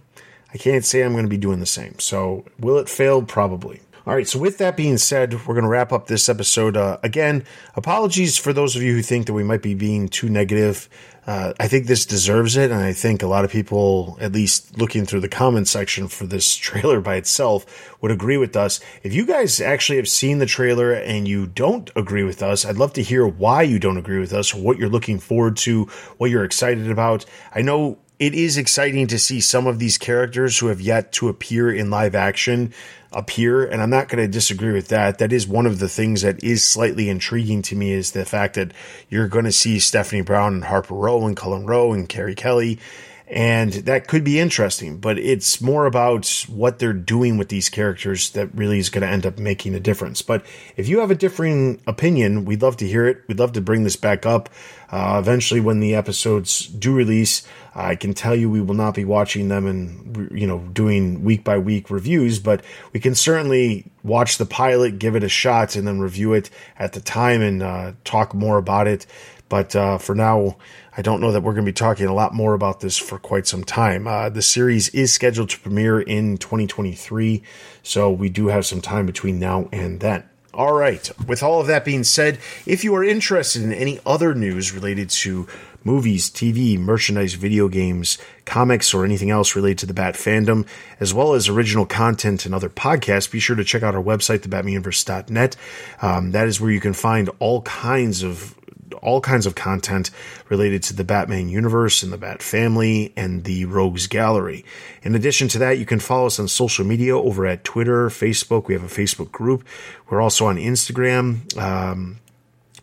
[0.53, 2.01] I can't say I'm going to be doing the same.
[2.01, 3.23] So, will it fail?
[3.23, 3.81] Probably.
[4.07, 6.77] All right, so with that being said, we're going to wrap up this episode.
[6.77, 7.43] Uh, again,
[7.75, 10.91] apologies for those of you who think that we might be being too negative.
[11.27, 14.77] Uh, I think this deserves it, and I think a lot of people, at least
[14.77, 18.79] looking through the comment section for this trailer by itself, would agree with us.
[19.03, 22.77] If you guys actually have seen the trailer and you don't agree with us, I'd
[22.77, 25.87] love to hear why you don't agree with us, what you're looking forward to,
[26.19, 27.25] what you're excited about.
[27.55, 31.29] I know it is exciting to see some of these characters who have yet to
[31.29, 32.73] appear in live action
[33.15, 35.19] appear and i'm not going to disagree with that.
[35.19, 38.55] That is one of the things that is slightly intriguing to me is the fact
[38.55, 38.73] that
[39.09, 42.79] you're going to see stephanie brown and harper row and Cullen Row and carrie kelly
[43.27, 48.31] and that could be interesting but it's more about what they're doing with these characters
[48.31, 50.21] that really is going to end up making a difference.
[50.21, 50.45] But
[50.77, 53.23] if you have a differing opinion we'd love to hear it.
[53.27, 54.51] We'd love to bring this back up
[54.91, 59.05] uh, eventually when the episodes do release I can tell you we will not be
[59.05, 62.63] watching them and you know doing week by week reviews, but
[62.93, 66.93] we can certainly watch the pilot, give it a shot, and then review it at
[66.93, 69.07] the time and uh, talk more about it.
[69.49, 70.57] But uh, for now,
[70.97, 73.19] I don't know that we're going to be talking a lot more about this for
[73.19, 74.07] quite some time.
[74.07, 77.43] Uh, the series is scheduled to premiere in 2023,
[77.83, 80.25] so we do have some time between now and then.
[80.55, 81.11] All right.
[81.27, 85.11] With all of that being said, if you are interested in any other news related
[85.11, 85.49] to
[85.83, 90.67] movies, TV, merchandise, video games, comics, or anything else related to the Bat fandom,
[91.01, 94.41] as well as original content and other podcasts, be sure to check out our website,
[94.41, 95.57] thebatmanuniverse.net.
[96.01, 98.55] Um, that is where you can find all kinds of
[99.03, 100.11] all kinds of content
[100.49, 104.65] related to the Batman universe and the Bat family and the Rogues Gallery.
[105.03, 108.67] In addition to that, you can follow us on social media over at Twitter, Facebook.
[108.67, 109.67] We have a Facebook group.
[110.09, 111.57] We're also on Instagram.
[111.59, 112.19] Um,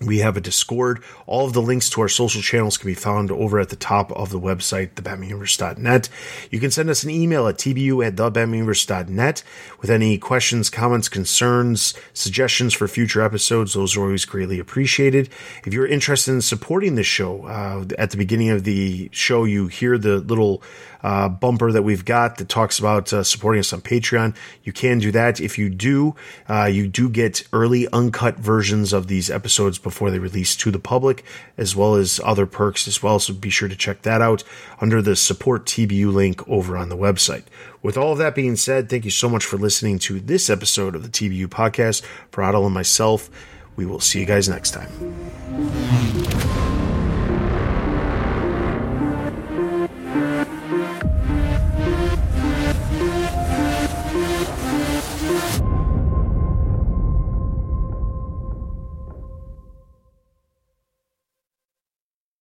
[0.02, 1.04] we have a Discord.
[1.28, 4.12] All of the links to our social channels can be found over at the top
[4.12, 6.10] of the website, thebatmanuniverse.net.
[6.50, 9.44] You can send us an email at tbu at thebatmanuniverse.net
[9.80, 13.74] with any questions, comments, concerns, suggestions for future episodes.
[13.74, 15.30] Those are always greatly appreciated.
[15.66, 19.68] If you're interested in supporting the show, uh, at the beginning of the show, you
[19.68, 20.64] hear the little
[21.04, 24.36] uh, bumper that we've got that talks about uh, supporting us on Patreon.
[24.64, 25.40] You can do that.
[25.40, 26.16] If you do,
[26.50, 30.80] uh, you do get early uncut versions of these episodes before they release to the
[30.80, 31.24] public,
[31.58, 33.20] as well as other perks as well.
[33.20, 34.44] So be sure to check that out
[34.80, 37.44] under the support TBU link over on the website.
[37.82, 40.96] With all of that being said, thank you so much for listening to this episode
[40.96, 42.04] of the TBU podcast.
[42.30, 43.30] For Adil and myself,
[43.76, 44.90] we will see you guys next time.